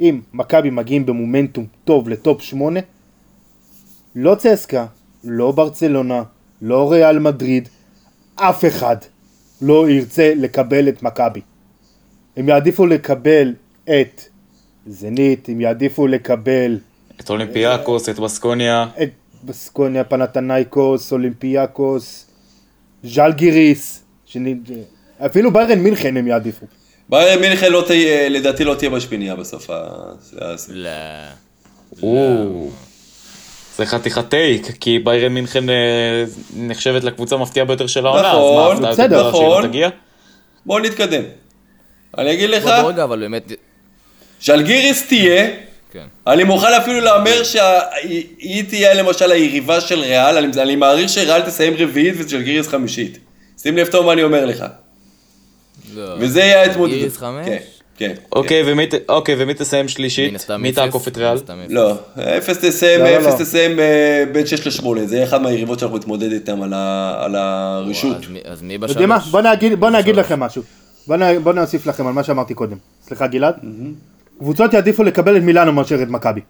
[0.00, 2.80] אם מכבי מגיעים במומנטום טוב לטופ 8,
[4.16, 4.86] לא צסקה,
[5.24, 6.22] לא ברצלונה,
[6.62, 7.68] לא ריאל מדריד,
[8.34, 8.96] אף אחד
[9.62, 11.40] לא ירצה לקבל את מכבי.
[12.36, 13.54] הם יעדיפו לקבל
[13.90, 14.22] את
[14.86, 16.78] זנית, הם יעדיפו לקבל
[17.20, 18.86] את אולימפיאקוס, את בסקוניה.
[19.02, 19.10] את
[19.44, 22.26] בסקוניה, פנאתינייקוס, אולימפיאקוס,
[23.04, 24.54] ז'לגיריס, שאני...
[25.26, 26.66] אפילו ביירן מינכן הם יעדיפו.
[27.08, 29.88] ביירן מינכן לא תהיה, לדעתי לא תהיה בשמינייה בסוף ה...
[32.02, 32.10] לא.
[33.76, 36.24] זה חתיכת טייק, כי ביירן מינכן אה,
[36.56, 39.68] נחשבת לקבוצה המפתיעה ביותר של העונה, אז נכון, מה, ההפתעה יותר בסדר, לא נכון.
[39.68, 39.88] תגיע?
[40.66, 41.22] בוא נתקדם.
[42.18, 43.52] אני אגיד לך, בוא רגע, אבל באמת,
[44.44, 45.46] ז'לגיריס תהיה,
[45.92, 46.04] כן.
[46.26, 51.74] אני מוכן אפילו להמר שהיא תהיה למשל היריבה של ריאל, אני, אני מעריך שריאל תסיים
[51.78, 53.18] רביעית וז'לגיריס חמישית.
[53.62, 54.64] שים לב טוב מה אני אומר לך.
[55.94, 56.14] לא.
[56.18, 56.98] וזה יהיה ההתמודדות.
[56.98, 57.46] גיריס חמש?
[57.46, 57.56] כן,
[57.96, 58.12] כן.
[58.32, 60.32] אוקיי, ומי אוקיי, ומי תסיים שלישית?
[60.58, 61.36] מי תעקוף את ריאל?
[61.68, 61.92] לא,
[62.38, 63.44] אפס תסיים, אפס לא.
[63.44, 63.78] תסיים
[64.32, 68.16] בין 6 ל-8, זה אחד מהיריבות שאנחנו נתמודד איתם על ה- על הרשות.
[68.16, 69.18] אז מי- אז מי אתה יודע מה?
[69.18, 69.32] בשלוש?
[69.32, 70.62] בוא נגיד, בוא נגיד לכם משהו.
[71.42, 72.76] בוא נוסיף לכם על מה שאמרתי קודם.
[73.06, 73.54] סליחה גלעד?
[74.38, 76.40] קבוצות יעדיפו לקבל את מילאנו מאשר את מכבי.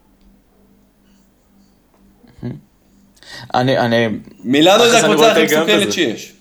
[3.53, 4.07] אני, אני...
[4.43, 5.91] מילאנו זה הקבוצה הכי מסוכנת.
[5.93, 6.33] שיש.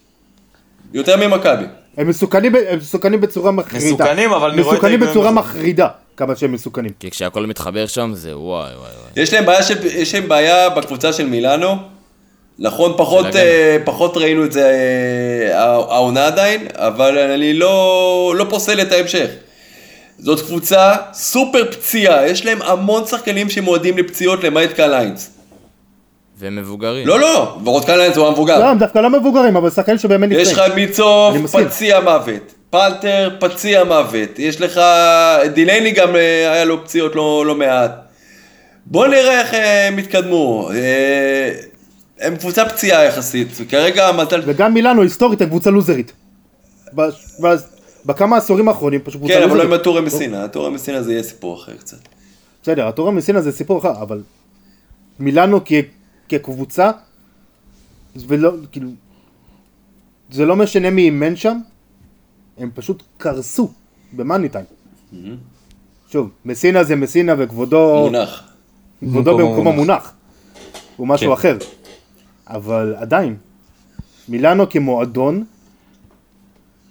[0.92, 1.64] יותר ממכבי.
[1.96, 3.86] הם מסוכנים, הם מסוכנים בצורה מחרידה.
[3.86, 5.30] מסוכנים, אבל אני רואה את מסוכנים בצורה.
[5.30, 6.90] מחרידה, כמה שהם מסוכנים.
[7.00, 9.22] כי כשהכל מתחבר שם זה וואי וואי וואי.
[9.22, 11.76] יש להם בעיה, של, יש להם בעיה בקבוצה של מילאנו.
[12.58, 13.26] נכון, פחות.
[13.36, 14.70] אה, פחות ראינו את זה
[15.52, 19.28] אה, העונה עדיין, אבל אני לא, לא פוסל את ההמשך.
[20.18, 25.30] זאת קבוצה סופר פציעה, יש להם המון שחקנים שמועדים לפציעות למעט קל איינס.
[26.38, 27.06] והם מבוגרים.
[27.06, 28.58] לא, לא, ורוד קל איינס הוא המבוגר.
[28.58, 30.70] לא, הם דווקא לא מבוגרים, אבל שחקנים שבאמת יש נפצעים.
[30.70, 31.46] לך מיצוב.
[31.46, 32.54] פציע מוות.
[32.70, 34.38] פלטר, פציע מוות.
[34.38, 34.80] יש לך...
[35.54, 37.90] דילייני גם אה, היה לו פציעות לא, לא מעט.
[38.86, 40.70] בוא נראה איך אה, הם יתקדמו.
[40.74, 41.50] אה,
[42.20, 44.42] הם קבוצה פציעה יחסית, וכרגע המזל...
[44.46, 46.12] וגם מילאנו היסטורית הקבוצה לוזרית.
[48.08, 49.62] בכמה עשורים האחרונים פשוט קבוצה כן, אבל לא.
[49.62, 50.44] עם הטורי מסינה.
[50.44, 51.98] הטורי מסינה זה יהיה סיפור אחר קצת.
[52.62, 54.22] בסדר, הטורם מסינה זה סיפור אחר, אבל
[55.18, 55.60] מילאנו
[56.28, 56.90] כקבוצה,
[58.16, 58.88] ולא, כאילו,
[60.30, 61.58] זה לא משנה מי אימן שם,
[62.58, 63.70] הם פשוט קרסו
[64.12, 64.64] במאני טיים.
[66.10, 68.42] שוב, מסינה זה מסינה וכבודו מונח.
[69.00, 69.88] כבודו במקומו במקומו מונח.
[69.88, 70.12] מונח.
[70.96, 71.32] הוא משהו כן.
[71.32, 71.56] אחר.
[72.46, 73.36] אבל עדיין,
[74.28, 75.44] מילאנו כמועדון,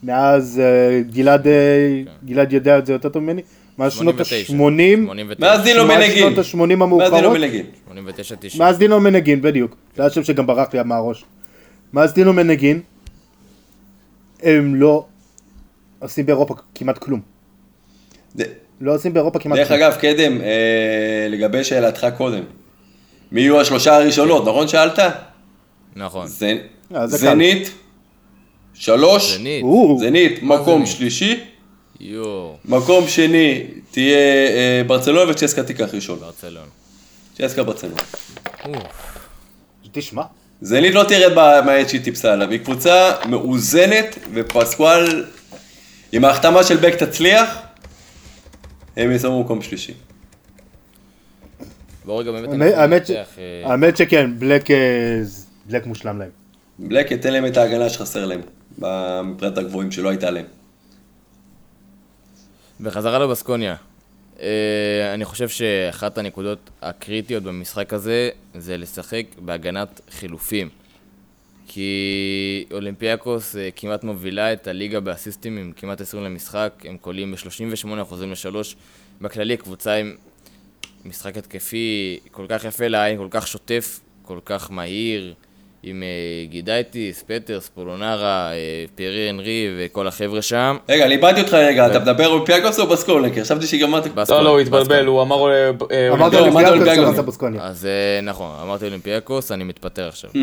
[0.04, 3.42] מאז אה, גלעד, אה, גלעד יודע את זה יותר טוב ממני,
[3.78, 6.18] מאז שנות 89, ה-80, 89, מאז דינו מאז מנגין.
[6.18, 7.66] שנות ה-80 מאז דינו המאוחרות, מנגין.
[7.86, 8.64] 89, 90.
[8.64, 9.76] מאז דינו מנגין, בדיוק.
[9.96, 11.26] זה היה שם שגם ברח לי מהראש.
[11.94, 12.82] מאז דינו מנגין,
[14.44, 15.06] הם לא
[16.00, 17.22] עושים באירופה כמעט כלום.
[18.82, 19.82] לא עושים באירופה כמעט דרך כלום.
[19.82, 22.44] אגב, קדם, אה, לגבי שאלתך קודם.
[23.32, 25.00] מי יהיו השלושה הראשונות, נכון שאלת?
[25.96, 26.28] נכון.
[27.06, 27.72] זנית,
[28.80, 29.66] שלוש, זנית.
[30.00, 30.98] זנית, מקום זנית?
[30.98, 31.40] שלישי,
[32.00, 32.56] יואו.
[32.66, 36.20] מקום שני תהיה אה, ברצלונה וצ'סקה תיקח ראשון.
[36.20, 36.68] ברצלון.
[37.38, 38.02] צ'סקה ברצלונה.
[39.92, 40.24] תשמע,
[40.62, 41.34] זנית לא תרד
[41.66, 45.26] מהעת שהיא טיפסה עליו, היא קבוצה מאוזנת ופסקואל,
[46.14, 47.58] אם ההחתמה של בק תצליח,
[48.98, 49.94] הם יסיימו מקום שלישי.
[52.06, 54.76] בואו רגע באמת האמת- האמת ש- ננתח, אה, האמת שכן, בלק, אה,
[55.66, 56.30] בלק מושלם להם.
[56.80, 58.42] בלק ייתן להם את ההגנה שחסר להם,
[59.24, 60.46] מבחינת הגבוהים שלא הייתה להם.
[62.80, 63.76] בחזרה לבסקוניה.
[64.40, 70.70] אה, אני חושב שאחת הנקודות הקריטיות במשחק הזה זה לשחק בהגנת חילופים.
[71.68, 78.16] כי אולימפיאקוס אה, כמעט מובילה את הליגה באסיסטים עם כמעט 20 למשחק, הם קולים ב-38%
[78.16, 78.76] לשלוש.
[79.22, 80.16] בכללי קבוצה עם
[81.06, 85.34] משחק התקפי כל כך יפה לעין, כל כך שוטף, כל כך מהיר,
[85.84, 90.78] עם אה, גיידרייטיס, פטרס, פולונרה, אה, פיירייה אנרי וכל החבר'ה שם.
[90.90, 93.30] רגע, אני איבדתי אותך רגע, אתה מדבר על אולימפיאקוס או בסקוניה?
[93.30, 94.30] כי חשבתי שגמרת...
[94.30, 95.06] לא, לא, הוא התבלבל.
[95.06, 95.52] הוא אמר...
[95.52, 95.70] אה,
[96.14, 97.38] אמרת לא, אמרת אולימפיאקוס.
[97.60, 97.88] אז
[98.24, 100.30] נכון, אמרתי אולימפיאקוס, אני מתפטר עכשיו.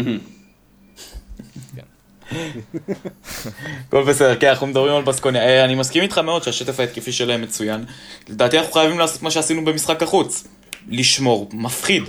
[3.88, 5.64] הכל בסדר, כן, אנחנו מדברים על בסקוניה.
[5.64, 7.84] אני מסכים איתך מאוד שהשטף ההתקפי שלהם מצוין.
[8.28, 10.44] לדעתי אנחנו חייבים לעשות מה שעשינו במשחק החוץ.
[10.88, 12.02] לשמור, מפחיד.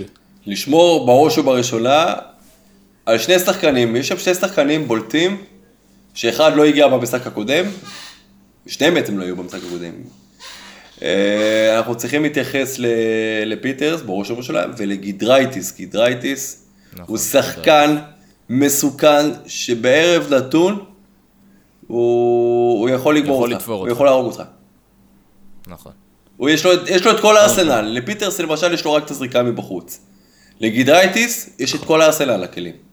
[0.46, 2.14] לשמור בראש ובראשונה
[3.06, 5.44] על שני שחקנים, יש שם שני שחקנים בולטים,
[6.14, 7.64] שאחד לא הגיע במשחק הקודם,
[8.66, 9.92] שניהם בעצם לא היו במשחק הקודם.
[11.02, 12.76] אה, אנחנו צריכים להתייחס
[13.46, 17.96] לפיטרס בראש ובראשונה ולגידרייטיס, גידרייטיס נכון, הוא שחקן
[18.50, 20.84] מסוכן שבערב נתון
[21.86, 23.92] הוא, הוא יכול לגמור יכול אותך, הוא אותך.
[23.92, 24.42] יכול להרוג אותך.
[25.66, 25.92] נכון.
[26.36, 29.42] הוא יש לו, יש לו את כל הארסנל, לפיטרס למשל יש לו רק את הזריקה
[29.42, 30.00] מבחוץ.
[30.60, 32.85] לגידרייטיס יש את כל הארסנל הכלים.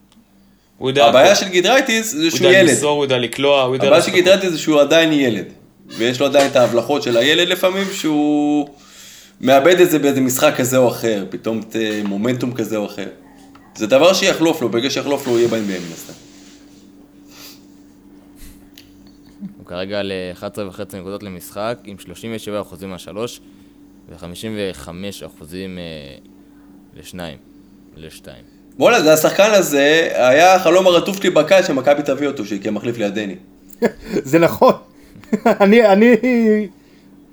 [0.83, 1.05] הוא יודע...
[1.05, 1.45] הבעיה הכל.
[1.45, 2.69] של גידרייטיס זה הוא שהוא יודע ילד.
[2.69, 3.87] למסור, הוא יודע לקלוע, הוא יודע...
[3.87, 5.45] הבעיה של גידרייטיס זה שהוא עדיין ילד.
[5.87, 8.67] ויש לו עדיין את ההבלחות של הילד לפעמים, שהוא
[9.41, 13.07] מאבד את זה באיזה משחק כזה או אחר, פתאום את, אה, מומנטום כזה או אחר.
[13.75, 16.13] זה דבר שיחלוף לו, ברגע שיחלוף לו הוא יהיה ב-NBA מן הסתם.
[19.57, 21.97] הוא כרגע על אה, 11.5 נקודות למשחק, עם
[22.81, 23.41] 37% מהשלוש
[24.09, 25.43] ו-55%
[26.95, 27.37] לשניים,
[27.97, 28.62] לשתיים.
[28.79, 33.35] וואלה, זה השחקן הזה, היה החלום הרטוב שלי בקיץ שמכבי תביא אותו, שיקרה מחליף לידני.
[34.31, 34.73] זה נכון.
[35.61, 36.15] אני, אני,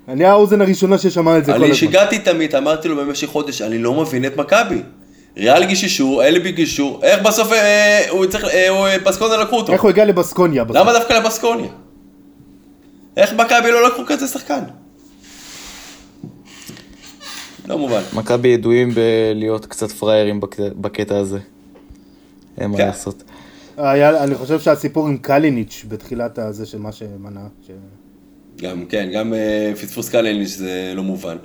[0.07, 1.75] אני האוזן הראשונה ששמעה את זה כל אני הזמן.
[1.75, 4.81] שיגעתי את עמית, אמרתי לו במשך חודש, אני לא מבין את מכבי.
[5.37, 9.73] ריאל גיששו, אלה בגישו, איך בסוף אה, הוא צריך, אה, הוא, אה, בסקונה לקחו אותו?
[9.73, 10.63] איך הוא הגיע לבסקוניה?
[10.63, 10.77] בסוף?
[10.77, 11.69] למה דווקא לבסקוניה?
[13.17, 14.59] איך מכבי לא לקחו כזה שחקן?
[17.71, 18.01] לא מובן.
[18.13, 21.39] מכבי ידועים בלהיות קצת פראיירים בק- בקטע הזה.
[22.57, 22.85] אין מה כן.
[22.85, 23.23] לעשות.
[23.77, 27.41] היה, אני חושב שהסיפור עם קליניץ' בתחילת הזה של מה שמנע.
[27.67, 27.71] ש...
[28.61, 31.37] גם, כן, גם אה, פספוס קלניץ' זה לא מובן.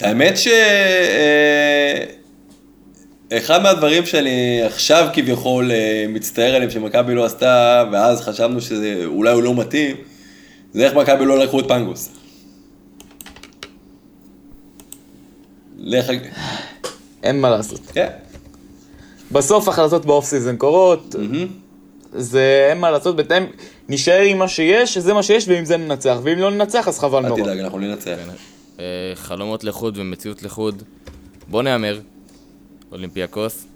[0.00, 0.46] האמת ש...
[0.48, 2.04] אה,
[3.38, 9.42] אחד מהדברים שאני עכשיו כביכול אה, מצטער עליהם שמכבי לא עשתה, ואז חשבנו שאולי הוא
[9.42, 9.96] לא מתאים,
[10.72, 12.08] זה איך מכבי לא לקחו את פנגוס.
[15.84, 16.10] לך...
[17.22, 17.80] אין מה לעשות.
[17.92, 18.08] כן.
[19.32, 21.14] בסוף החלטות ב off season קורות.
[22.12, 23.46] זה אין מה לעשות, בינתיים
[23.88, 27.24] נשאר עם מה שיש, זה מה שיש, ועם זה ננצח, ואם לא ננצח אז חבל
[27.24, 27.42] לא נורא.
[27.42, 28.16] תדאג, אנחנו ננצח.
[28.80, 30.82] אה, חלומות לחוד ומציאות לחוד.
[31.48, 32.00] בוא נהמר,
[32.92, 33.66] אולימפיאקוס,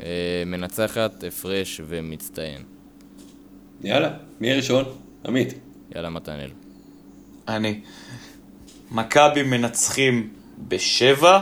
[0.00, 0.06] אה,
[0.46, 2.62] מנצחת, הפרש ומצטיין.
[3.84, 4.10] יאללה,
[4.40, 4.84] מי ראשון?
[5.26, 5.54] עמית.
[5.94, 6.50] יאללה מתנאל.
[7.48, 7.80] אני.
[8.90, 10.28] מכבי מנצחים
[10.68, 11.40] בשבע,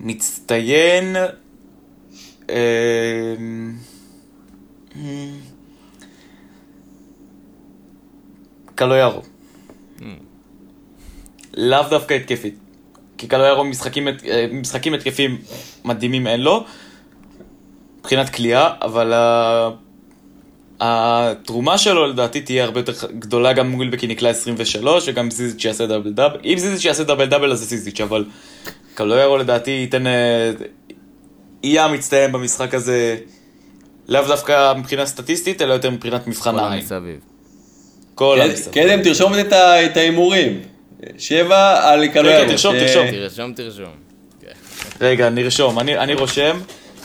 [0.00, 1.16] מצטיין...
[2.48, 3.76] אמ,
[8.74, 9.22] קלויארו.
[11.56, 12.54] לאו דווקא התקפית.
[13.18, 15.38] כי קלויארו משחקים, אה, משחקים התקפיים
[15.84, 16.64] מדהימים אין לו,
[17.98, 19.12] מבחינת כליאה, אבל
[20.80, 26.10] התרומה שלו לדעתי תהיה הרבה יותר גדולה גם מול בקיניקלה 23 וגם זיזיץ' יעשה דאבל
[26.12, 26.38] דאבל.
[26.44, 28.24] אם זיזיץ' יעשה דאבל דאבל אז זה זיזיץ', אבל
[28.94, 30.06] קלויארו לדעתי ייתן...
[30.06, 30.50] אה,
[31.62, 33.16] יהיה המצטיין במשחק הזה
[34.08, 36.72] לאו דווקא מבחינה סטטיסטית, אלא יותר מבחינת מבחן כל העין.
[36.80, 37.20] המסביב.
[38.14, 38.74] כל המסביב.
[38.74, 39.32] קדם, תרשום
[39.86, 40.60] את ההימורים.
[41.18, 42.44] שבע על קלויארו.
[42.44, 43.10] כן, תרשום, ש- תרשום.
[43.10, 43.90] תרשום, תרשום.
[45.00, 46.58] רגע, נרשום, אני, אני רושם,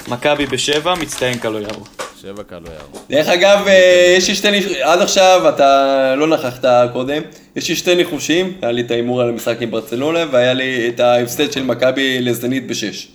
[0.07, 1.83] מכבי בשבע, מצטיין קלויארו.
[2.21, 3.01] שבע קלו ירו.
[3.09, 7.21] דרך אגב, אה, יש לי שתי ניחושים, עד עכשיו אתה לא נכחת קודם,
[7.55, 10.99] יש לי שתי ניחושים, היה לי את ההימור על המשחק עם ברצלונה, והיה לי את
[10.99, 13.07] ההפסד של מכבי לזנית בשש.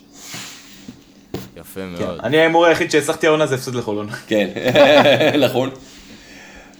[1.57, 2.19] יפה מאוד.
[2.23, 4.07] אני ההימור היחיד שהצלחתי העונה זה הפסד לחולון.
[4.27, 4.49] כן,
[5.45, 5.69] נכון.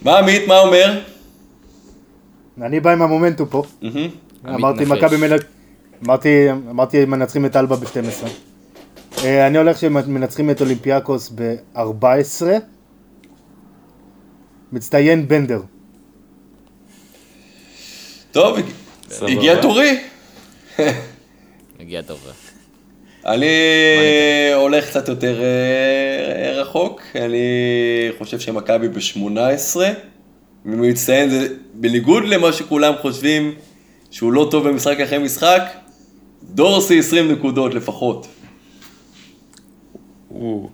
[0.01, 0.99] מה עמית, מה אומר?
[2.61, 3.63] אני בא עם המומנטום פה.
[4.47, 4.85] אמרתי.
[4.85, 5.17] מכבי
[7.05, 8.27] מנצחים את אלבה ב-12.
[9.25, 12.45] אני הולך שמנצחים את אולימפיאקוס ב-14.
[14.71, 15.61] מצטיין בנדר.
[18.31, 18.57] טוב.
[19.21, 19.99] הגיע תורי.
[21.79, 22.27] הגיע טוב.
[23.25, 23.47] אני
[24.55, 27.47] הולך קצת יותר אה, רחוק, אני
[28.17, 29.77] חושב שמכבי ב-18,
[30.65, 33.55] ומצטיין זה בניגוד למה שכולם חושבים
[34.11, 35.61] שהוא לא טוב במשחק אחרי משחק,
[36.43, 38.27] דורסי 20 נקודות לפחות.
[40.39, 40.69] הוא-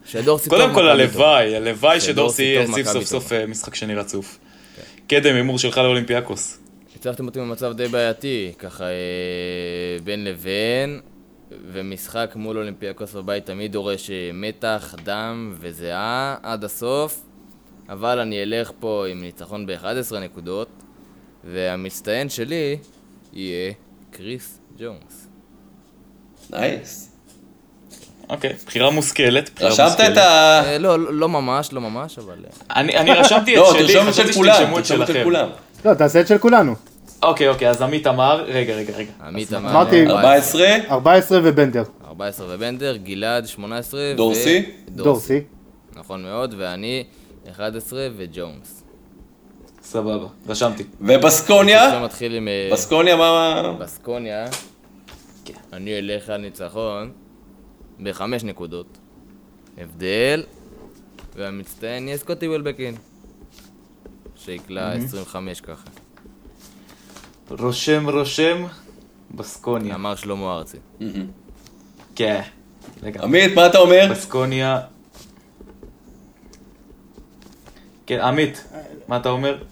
[0.49, 3.33] קודם כל הלוואי, הלוואי שדורסי יציב סוף סוף.
[3.33, 4.39] אה, משחק שני רצוף.
[5.07, 6.59] קדם, הימור שלך לאולימפיאקוס.
[6.95, 8.89] הצבתם אותי במצב די בעייתי, ככה אה,
[10.03, 10.99] בין לבין.
[11.71, 17.21] ומשחק מול אולימפיאקוס בבית תמיד דורש אה, מתח, דם וזיעה עד הסוף,
[17.89, 20.67] אבל אני אלך פה עם ניצחון ב-11 נקודות,
[21.43, 22.77] והמצטיין שלי
[23.33, 23.73] יהיה
[24.11, 25.27] קריס ג'ונס.
[26.49, 27.12] nice.
[28.33, 29.49] אוקיי, בחירה מושכלת.
[29.55, 30.11] בחירה רשמת מושכלת.
[30.11, 30.61] את ה...
[30.65, 32.33] אה, לא, לא לא ממש, לא ממש, אבל...
[32.45, 35.07] אה, אני אני רשמתי את לא, שלי, תרשום את חשבתי כולם, שתרשמו את תרשום את
[35.07, 35.23] של שלכם.
[35.23, 35.47] כולם.
[35.85, 36.75] לא, תעשה את של כולנו.
[37.23, 39.11] אוקיי, אוקיי, אז עמית אמר, רגע, רגע, רגע.
[39.25, 39.69] עמית אמר...
[39.71, 41.83] אמרתי- 14, 14 ובנדר.
[42.07, 44.13] 14 ובנדר, גלעד 18 ו...
[44.17, 44.65] דורסי?
[44.89, 45.41] דורסי.
[45.95, 47.03] נכון מאוד, ואני
[47.51, 48.83] 11 וג'ונס.
[49.83, 50.83] סבבה, רשמתי.
[51.01, 51.85] ובסקוניה?
[51.85, 53.73] עכשיו מתחיל עם אה, בסקוניה מה...
[53.79, 54.45] בסקוניה.
[55.45, 55.53] כן.
[55.73, 57.11] אני אלך על ניצחון
[57.99, 58.97] בחמש נקודות.
[59.77, 60.43] הבדל,
[61.35, 62.95] והמצטיין יהיה סקוטי וולבקין.
[64.35, 65.89] שיקלע 25 ככה.
[67.49, 68.65] רושם, רושם,
[69.31, 69.95] בסקוניה.
[69.95, 70.77] אמר שלמה ארצי.
[72.15, 72.41] כן,
[73.03, 73.27] לגמרי.
[73.27, 74.07] עמית, מה אתה אומר?
[74.11, 74.81] בסקוניה.
[78.05, 78.63] כן, עמית,
[79.07, 79.63] מה אתה אומר?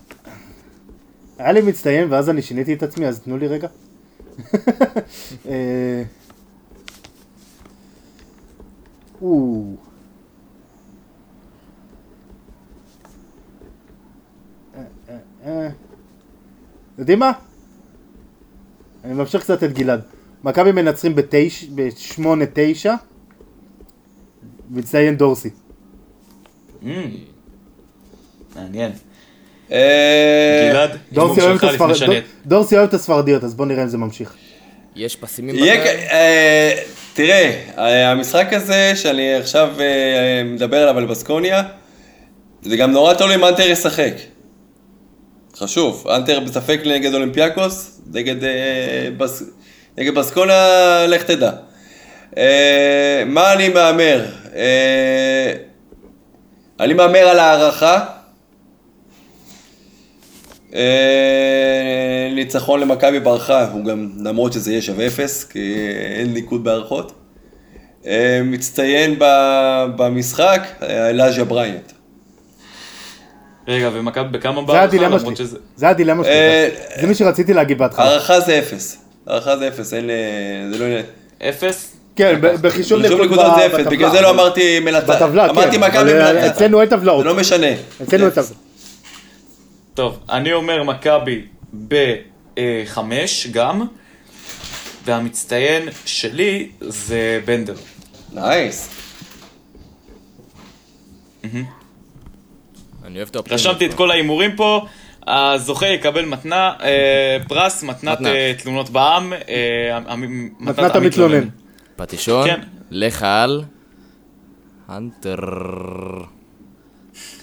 [1.38, 3.68] היה לי מצטיין ואז אני שיניתי את עצמי, אז תנו לי רגע.
[9.22, 9.64] או.
[14.76, 15.70] אה, אה, אה.
[16.98, 17.32] יודעים מה?
[19.04, 20.02] אני ממשיך קצת את גלעד.
[20.44, 22.90] מכבי מנצחים ב-8-9,
[24.70, 25.50] מצטיין דורסי.
[26.84, 26.86] Mm.
[28.56, 28.92] מעניין.
[29.70, 30.98] גלעד.
[32.46, 34.36] דורסי אוהב את הספרדיות, אז בוא נראה אם זה ממשיך.
[34.96, 35.56] יש פסימים?
[35.84, 36.74] כ- אה,
[37.14, 39.86] תראה, אה, המשחק הזה שאני עכשיו אה,
[40.46, 41.64] מדבר עליו על בסקוניה,
[42.62, 44.14] זה גם נורא תלוי אם אנטר ישחק.
[45.58, 48.50] חשוב, אנטר בספק נגד אולימפיאקוס, נגד, אה,
[49.18, 49.44] בס...
[49.98, 50.68] נגד בסקוניה,
[51.08, 51.52] לך תדע.
[52.38, 54.26] אה, מה אני מהמר?
[54.56, 55.54] אה,
[56.80, 58.06] אני מהמר על הערכה.
[60.76, 60.82] אה,
[62.36, 65.76] ניצחון למכבי ברכה, הוא גם, למרות שזה יהיה שווה אפס, כי
[66.18, 67.12] אין ניקוד בהערכות.
[68.08, 69.16] אה, מצטיין
[69.96, 71.92] במשחק, אה, אלאז'ה בריינט.
[73.68, 74.84] רגע, ומכבי בכמה זה בהערכה?
[74.84, 75.46] הדילמה למרות שלי.
[75.46, 76.34] שזה- זה הדילמה שלי.
[77.02, 78.06] זה מי שרציתי להגיד בהתחלה.
[78.06, 78.98] הערכה זה אפס.
[79.28, 80.10] הערכה זה אפס, אין...
[80.72, 80.86] זה לא...
[80.86, 81.04] עניין.
[81.50, 81.86] אפף?
[82.16, 83.88] כן, בחישוב נקודות זה אפס.
[83.88, 85.10] בגלל זה לא אמרתי מנצח.
[85.10, 85.80] בטבלה, אמרתי כן.
[85.84, 86.52] מכבי אבל, אה, מנצחת.
[86.56, 87.24] אצלנו אין טבלאות.
[87.24, 87.68] זה לא משנה.
[88.04, 88.58] אצלנו אין זה טבלה.
[89.94, 91.46] טוב, אני אומר מכבי
[91.88, 93.82] בחמש גם,
[95.06, 97.76] והמצטיין שלי זה בנדר.
[98.34, 98.90] nice.
[101.44, 103.52] אני אוהב את האופטימיות.
[103.52, 104.86] רשמתי את כל ההימורים פה,
[105.28, 108.30] הזוכה יקבל מתנה, אה, פרס, מתנת מתנה.
[108.30, 110.00] אה, תלונות בעם, אה,
[110.60, 111.48] מתנת המתלונן.
[111.96, 112.62] פטישון, כן.
[112.92, 113.64] לך על...
[114.88, 115.40] הנטר.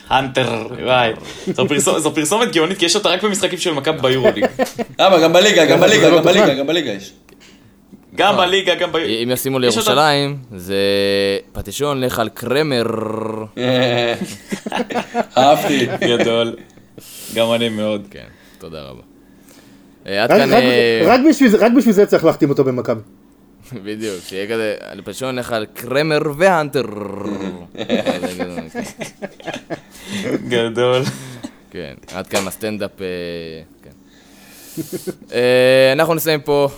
[0.08, 1.12] הנטר, וואי.
[1.96, 4.46] זו פרסומת- גאונית, כי יש אותה רק במשחקים של מכבי ביורוליג.
[4.98, 5.18] למה?
[5.20, 6.54] גם בליגה, גם בליגה, לא גם בליגה.
[6.54, 7.12] גם בליגה יש.
[8.14, 8.96] גם בליגה, גם ב...
[8.96, 10.76] אם ישימו לירושלים, זה
[11.52, 12.82] פטישון, לך על קרמר.
[15.36, 15.86] אהבתי.
[16.00, 16.56] גדול.
[17.34, 18.06] גם אני מאוד.
[18.10, 18.24] כן,
[18.58, 19.00] תודה רבה.
[20.06, 20.52] אה, עד כאן...
[20.52, 21.00] אה,
[21.58, 23.00] רק בשביל זה צריך להחתים אותו במכבי.
[23.84, 26.82] בדיוק, שיהיה כזה, על פטישון לך על קרמר והנטר.
[30.48, 31.02] גדול.
[31.70, 33.06] כן, עד כאן הסטנדאפ, אה,
[33.82, 33.90] כן.
[35.32, 36.68] אה, אנחנו נסיים פה.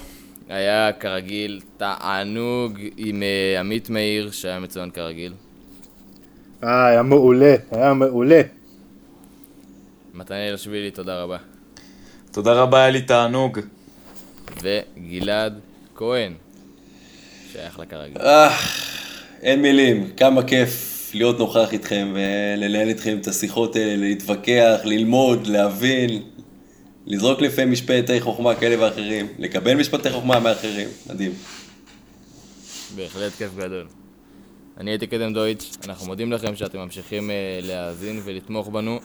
[0.49, 5.33] היה כרגיל תענוג עם אה, עמית מאיר, שהיה מצוין כרגיל.
[6.65, 8.41] אה, היה מעולה, היה מעולה.
[10.15, 11.37] מתנאל שבילי, תודה רבה.
[12.33, 13.59] תודה רבה, היה לי תענוג.
[14.63, 15.61] וגלעד
[15.95, 16.33] כהן,
[17.53, 18.19] שייך לכרגיל.
[18.19, 18.57] אה,
[19.43, 26.23] אין מילים, כמה כיף להיות נוכח איתכם ולנהל איתכם את השיחות האלה, להתווכח, ללמוד, להבין,
[27.07, 31.33] לזרוק לפעמים משפטי חוכמה כאלה ואחרים, לקבל משפטי חוכמה מאחרים, מדהים.
[32.97, 33.87] בהחלט כיף גדול.
[34.77, 39.01] אני הייתי קדם דויטש, אנחנו מודים לכם שאתם ממשיכים אה, להאזין ולתמוך בנו.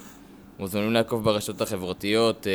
[0.59, 2.51] מוזמנים לעקוב ברשתות החברתיות, אה,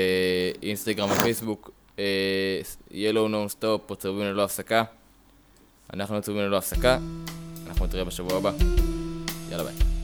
[0.63, 2.61] אינסטגרם ופייסבוק, אה,
[2.91, 4.85] Yellow Non-Stop או צהובים ללא הפסקה.
[5.95, 6.99] אנחנו צהובים ללא הפסקה,
[7.67, 8.53] אנחנו נתראה בשבוע הבא.
[9.51, 10.00] יאללה ביי.